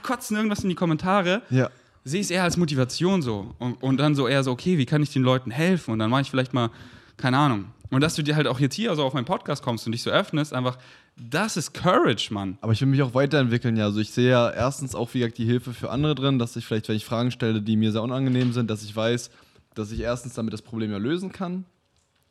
[0.02, 1.40] kotzen irgendwas in die Kommentare.
[1.48, 1.70] Ja.
[2.04, 3.54] Sehe ich es eher als Motivation so.
[3.58, 5.92] Und, und dann so eher so, okay, wie kann ich den Leuten helfen?
[5.92, 6.70] Und dann mache ich vielleicht mal,
[7.16, 7.66] keine Ahnung.
[7.90, 10.02] Und dass du dir halt auch jetzt hier so auf meinen Podcast kommst und dich
[10.02, 10.78] so öffnest, einfach,
[11.16, 12.56] das ist Courage, Mann.
[12.60, 13.84] Aber ich will mich auch weiterentwickeln, ja.
[13.84, 16.64] Also ich sehe ja erstens auch, wie gesagt, die Hilfe für andere drin, dass ich
[16.64, 19.30] vielleicht, wenn ich Fragen stelle, die mir sehr unangenehm sind, dass ich weiß,
[19.74, 21.64] dass ich erstens damit das Problem ja lösen kann.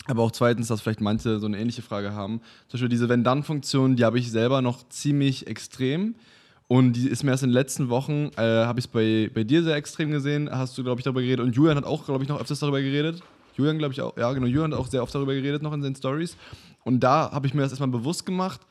[0.07, 2.39] Aber auch zweitens, dass vielleicht manche so eine ähnliche Frage haben.
[2.67, 6.15] Zum Beispiel diese Wenn-Dann-Funktion, die habe ich selber noch ziemlich extrem.
[6.72, 9.43] Und die ist mir erst in den letzten Wochen, äh, habe ich es bei, bei
[9.43, 11.43] dir sehr extrem gesehen, hast du, glaube ich, darüber geredet.
[11.43, 13.24] Und Julian hat auch, glaube ich, noch öfters darüber geredet.
[13.57, 14.15] Julian, glaube ich, auch.
[14.15, 14.45] Ja, genau.
[14.45, 16.38] Julian hat auch sehr oft darüber geredet, noch in seinen Stories.
[16.84, 18.61] Und da habe ich mir das erstmal bewusst gemacht,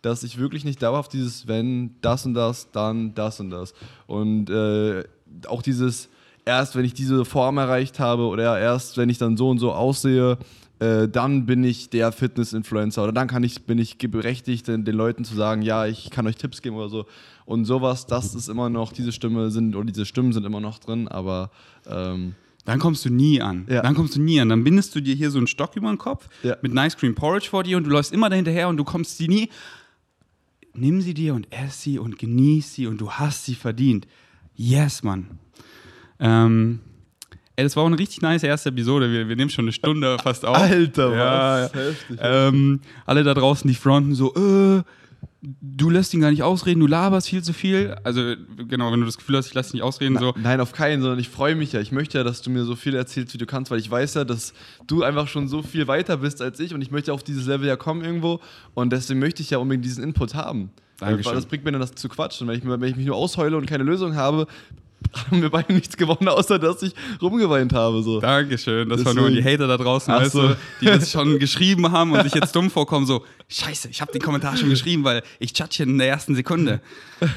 [0.00, 3.74] dass ich wirklich nicht dauerhaft dieses, wenn das und das, dann das und das.
[4.06, 5.04] Und äh,
[5.46, 6.08] auch dieses,
[6.46, 9.72] erst wenn ich diese Form erreicht habe oder erst wenn ich dann so und so
[9.72, 10.38] aussehe,
[10.82, 14.96] äh, dann bin ich der Fitness-Influencer oder dann kann ich, bin ich berechtigt, den, den
[14.96, 17.06] Leuten zu sagen, ja, ich kann euch Tipps geben oder so.
[17.44, 20.78] Und sowas, das ist immer noch, diese Stimme sind, oder diese Stimmen sind immer noch
[20.78, 21.50] drin, aber
[21.86, 23.66] ähm, Dann kommst du nie an.
[23.68, 23.82] Ja.
[23.82, 24.48] Dann kommst du nie an.
[24.48, 26.56] Dann bindest du dir hier so einen Stock über den Kopf Ja.
[26.62, 29.28] mit Nice Cream Porridge vor dir und du läufst immer dahinterher und du kommst sie
[29.28, 29.50] nie.
[30.74, 34.06] Nimm sie dir und ess sie und genieß sie und du hast sie verdient.
[34.54, 35.38] Yes, Mann.
[36.18, 36.80] Ähm,
[37.62, 39.10] ey, das war auch eine richtig nice erste Episode.
[39.10, 40.56] Wir, wir nehmen schon eine Stunde fast auf.
[40.56, 41.16] Alter, was?
[41.16, 41.80] ja.
[41.80, 42.18] Heftig.
[42.20, 44.82] Ähm, alle da draußen, die fronten so, äh,
[45.42, 47.96] du lässt ihn gar nicht ausreden, du laberst viel zu viel.
[48.02, 48.34] Also,
[48.68, 50.34] genau, wenn du das Gefühl hast, ich lasse dich nicht ausreden, so.
[50.42, 51.80] Nein, auf keinen, sondern ich freue mich ja.
[51.80, 54.14] Ich möchte ja, dass du mir so viel erzählst, wie du kannst, weil ich weiß
[54.14, 54.54] ja, dass
[54.88, 57.68] du einfach schon so viel weiter bist als ich und ich möchte auf dieses Level
[57.68, 58.40] ja kommen irgendwo
[58.74, 60.70] und deswegen möchte ich ja unbedingt diesen Input haben.
[60.98, 61.30] Dankeschön.
[61.30, 62.46] Weil das bringt mir dann das zu quatschen.
[62.46, 64.46] Wenn ich, wenn ich mich nur ausheule und keine Lösung habe,
[65.30, 68.02] haben wir beide nichts gewonnen, außer dass ich rumgeweint habe.
[68.02, 68.20] So.
[68.20, 68.88] Dankeschön.
[68.88, 70.48] Das waren nur die Hater da draußen, weißt so.
[70.48, 74.12] du, die das schon geschrieben haben und sich jetzt dumm vorkommen, so, scheiße, ich habe
[74.12, 76.80] den Kommentar schon geschrieben, weil ich judge in der ersten Sekunde.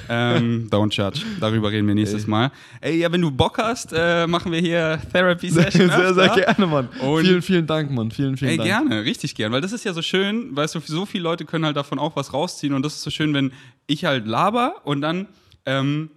[0.09, 1.21] ähm, don't judge.
[1.39, 2.29] Darüber reden wir nächstes Ey.
[2.29, 2.51] Mal.
[2.81, 5.89] Ey, ja, wenn du Bock hast, äh, machen wir hier Therapy Sehr, Session.
[5.89, 6.89] sehr, sehr gerne, Mann.
[7.01, 8.11] Und- vielen, vielen Dank, Mann.
[8.11, 8.67] Vielen, vielen Ey, Dank.
[8.67, 11.65] gerne, richtig gern, weil das ist ja so schön, weißt du, so viele Leute können
[11.65, 13.51] halt davon auch was rausziehen und das ist so schön, wenn
[13.87, 15.27] ich halt laber und dann
[15.67, 16.09] ähm,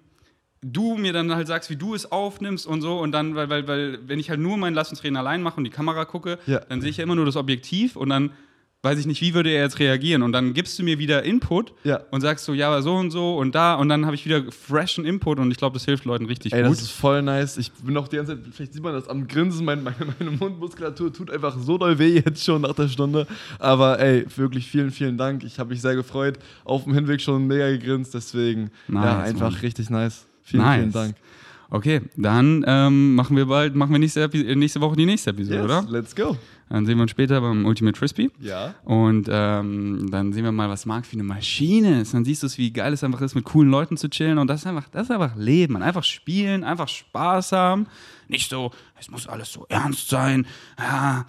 [0.63, 3.69] du mir dann halt sagst, wie du es aufnimmst und so und dann, weil, weil,
[3.69, 6.39] weil wenn ich halt nur meinen Lass uns reden allein mache und die Kamera gucke,
[6.47, 6.61] Ja.
[6.61, 8.31] dann sehe ich ja immer nur das Objektiv und dann
[8.81, 11.75] weiß ich nicht, wie würde er jetzt reagieren und dann gibst du mir wieder Input
[11.83, 12.01] Ja.
[12.13, 14.45] und sagst so, ja, aber so und so und da und dann habe ich wieder
[14.53, 16.71] freshen Input und ich glaube, das hilft Leuten richtig Ey, gut.
[16.73, 17.57] das ist voll nice.
[17.57, 20.31] Ich bin auch die ganze Zeit, vielleicht sieht man das am Grinsen, mein, meine, meine
[20.31, 23.27] Mundmuskulatur tut einfach so doll weh jetzt schon nach der Stunde.
[23.59, 25.43] Aber ey, wirklich vielen, vielen Dank.
[25.43, 26.39] Ich habe mich sehr gefreut.
[26.65, 29.61] Auf dem Hinweg schon mega gegrinst, deswegen Nice, ja, einfach Mann.
[29.61, 30.25] richtig nice.
[30.49, 30.79] Vielen, Nice.
[30.81, 31.17] vielen Dank.
[31.71, 35.57] Okay, dann ähm, machen wir bald, machen wir nächste, Epi- nächste Woche die nächste Episode,
[35.57, 35.85] Yes, oder?
[35.91, 36.37] let's go.
[36.71, 38.31] Dann sehen wir uns später beim Ultimate Frisbee.
[38.41, 38.75] Ja.
[38.85, 42.15] Und ähm, dann sehen wir mal, was Marc für eine Maschine ist.
[42.15, 44.39] Dann siehst du es, wie geil es einfach ist, mit coolen Leuten zu chillen.
[44.39, 45.75] Und das ist einfach, das ist einfach Leben.
[45.75, 45.83] Man.
[45.83, 47.87] Einfach spielen, einfach Spaß haben.
[48.29, 48.71] Nicht so,
[49.01, 50.47] es muss alles so ernst sein.
[50.79, 51.25] Ja,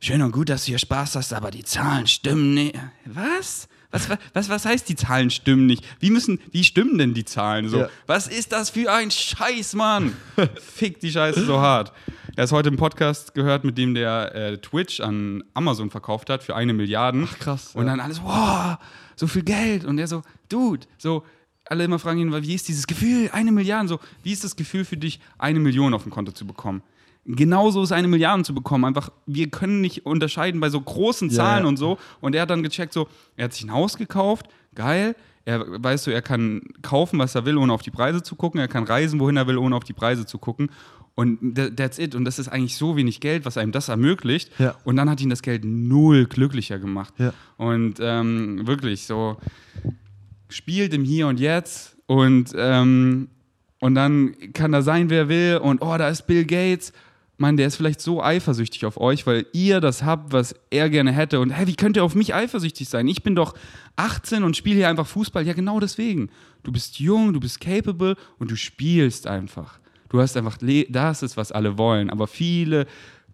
[0.00, 2.74] schön und gut, dass du hier Spaß hast, aber die Zahlen stimmen nicht.
[3.06, 3.68] Was?
[3.90, 5.82] Was, was, was heißt, die Zahlen stimmen nicht?
[5.98, 7.80] Wie müssen, wie stimmen denn die Zahlen so?
[7.80, 7.88] Ja.
[8.06, 10.14] Was ist das für ein Scheiß, Mann?
[10.60, 11.92] Fick die Scheiße so hart.
[12.36, 16.42] Er ist heute im Podcast gehört, mit dem der äh, Twitch an Amazon verkauft hat
[16.42, 17.26] für eine Milliarde.
[17.28, 17.92] Ach, krass, Und ja.
[17.92, 18.76] dann alles, wow,
[19.16, 19.86] so viel Geld.
[19.86, 21.24] Und er so, Dude, so,
[21.64, 24.84] alle immer fragen ihn, wie ist dieses Gefühl, eine Milliarde, so, wie ist das Gefühl
[24.84, 26.82] für dich, eine Million auf dem Konto zu bekommen?
[27.30, 28.86] Genauso ist eine Milliarde zu bekommen.
[28.86, 31.68] Einfach, wir können nicht unterscheiden bei so großen Ja, Zahlen ja.
[31.68, 31.98] und so.
[32.22, 33.06] Und er hat dann gecheckt, so,
[33.36, 35.14] er hat sich ein Haus gekauft, geil.
[35.44, 38.60] Er weißt du, er kann kaufen, was er will, ohne auf die Preise zu gucken.
[38.60, 40.70] Er kann reisen, wohin er will, ohne auf die Preise zu gucken.
[41.14, 42.14] Und tha- that's it.
[42.14, 44.50] Und das ist eigentlich so wenig Geld, was einem das ermöglicht.
[44.58, 44.76] Ja.
[44.84, 47.12] Und dann hat ihn das Geld null glücklicher gemacht.
[47.18, 47.32] Ja.
[47.56, 49.36] Und ähm, wirklich so
[50.48, 53.28] spielt im Hier und Jetzt und, ähm,
[53.80, 56.92] und dann kann da sein, wer will und oh, da ist Bill Gates
[57.38, 61.12] Mann, der ist vielleicht so eifersüchtig auf euch, weil ihr das habt, was er gerne
[61.12, 61.38] hätte.
[61.38, 63.06] Und hey, wie könnt ihr auf mich eifersüchtig sein?
[63.06, 63.54] Ich bin doch
[63.96, 65.46] 18 und spiele hier einfach Fußball.
[65.46, 66.30] Ja, genau deswegen.
[66.64, 69.78] Du bist jung, du bist capable und du spielst einfach.
[70.08, 70.58] Du hast einfach,
[70.88, 72.10] das ist, was alle wollen.
[72.10, 72.86] Aber viele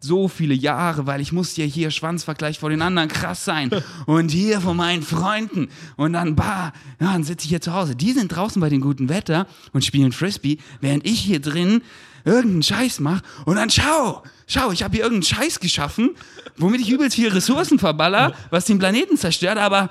[0.05, 3.71] so viele Jahre, weil ich muss ja hier Schwanzvergleich vor den anderen krass sein
[4.07, 7.97] und hier vor meinen Freunden und dann bah, ja, dann sitze ich hier zu Hause.
[7.97, 11.81] Die sind draußen bei dem guten Wetter und spielen Frisbee, während ich hier drin
[12.25, 16.11] irgendeinen Scheiß mache und dann schau, schau, ich habe hier irgendeinen Scheiß geschaffen,
[16.57, 19.91] womit ich übelst viele Ressourcen verballer, was den Planeten zerstört, aber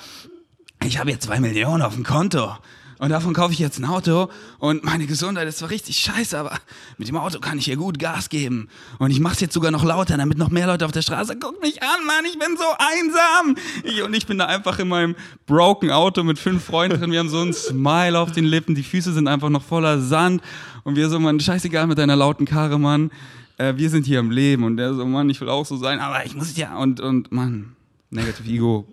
[0.84, 2.56] ich habe jetzt zwei Millionen auf dem Konto.
[3.00, 4.30] Und davon kaufe ich jetzt ein Auto
[4.60, 6.58] und meine Gesundheit ist zwar richtig scheiße, aber
[6.98, 8.70] mit dem Auto kann ich hier gut Gas geben.
[8.98, 11.38] Und ich mache es jetzt sogar noch lauter, damit noch mehr Leute auf der Straße
[11.38, 13.58] gucken mich an, Mann, ich bin so einsam.
[13.84, 15.16] Ich, und ich bin da einfach in meinem
[15.46, 17.12] broken Auto mit fünf Freunden drin.
[17.12, 20.42] Wir haben so ein Smile auf den Lippen, die Füße sind einfach noch voller Sand.
[20.84, 23.12] Und wir so, Mann, scheißegal mit deiner lauten Karre, Mann.
[23.58, 24.64] Äh, wir sind hier im Leben.
[24.64, 26.78] Und der so, Mann, ich will auch so sein, aber ich muss ja.
[26.78, 27.76] Und, und Mann,
[28.10, 28.88] Negative Ego.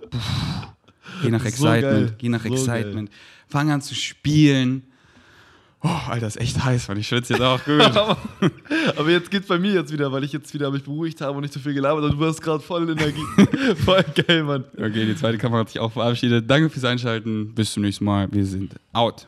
[1.23, 3.11] Je nach Excitement, so je nach so Excitement.
[3.11, 3.19] Geil
[3.51, 4.85] fang an zu spielen.
[5.83, 7.81] Oh, Alter, ist echt heiß, weil ich schwitze jetzt auch gut.
[8.97, 11.41] aber jetzt geht's bei mir jetzt wieder, weil ich jetzt wieder mich beruhigt habe und
[11.41, 12.15] nicht so viel gelabert habe.
[12.15, 13.25] Du warst gerade voll in Energie.
[13.77, 14.65] voll geil, Mann.
[14.77, 16.49] Okay, die zweite Kamera hat sich auch verabschiedet.
[16.49, 17.55] Danke fürs Einschalten.
[17.55, 18.29] Bis zum nächsten Mal.
[18.31, 19.27] Wir sind out.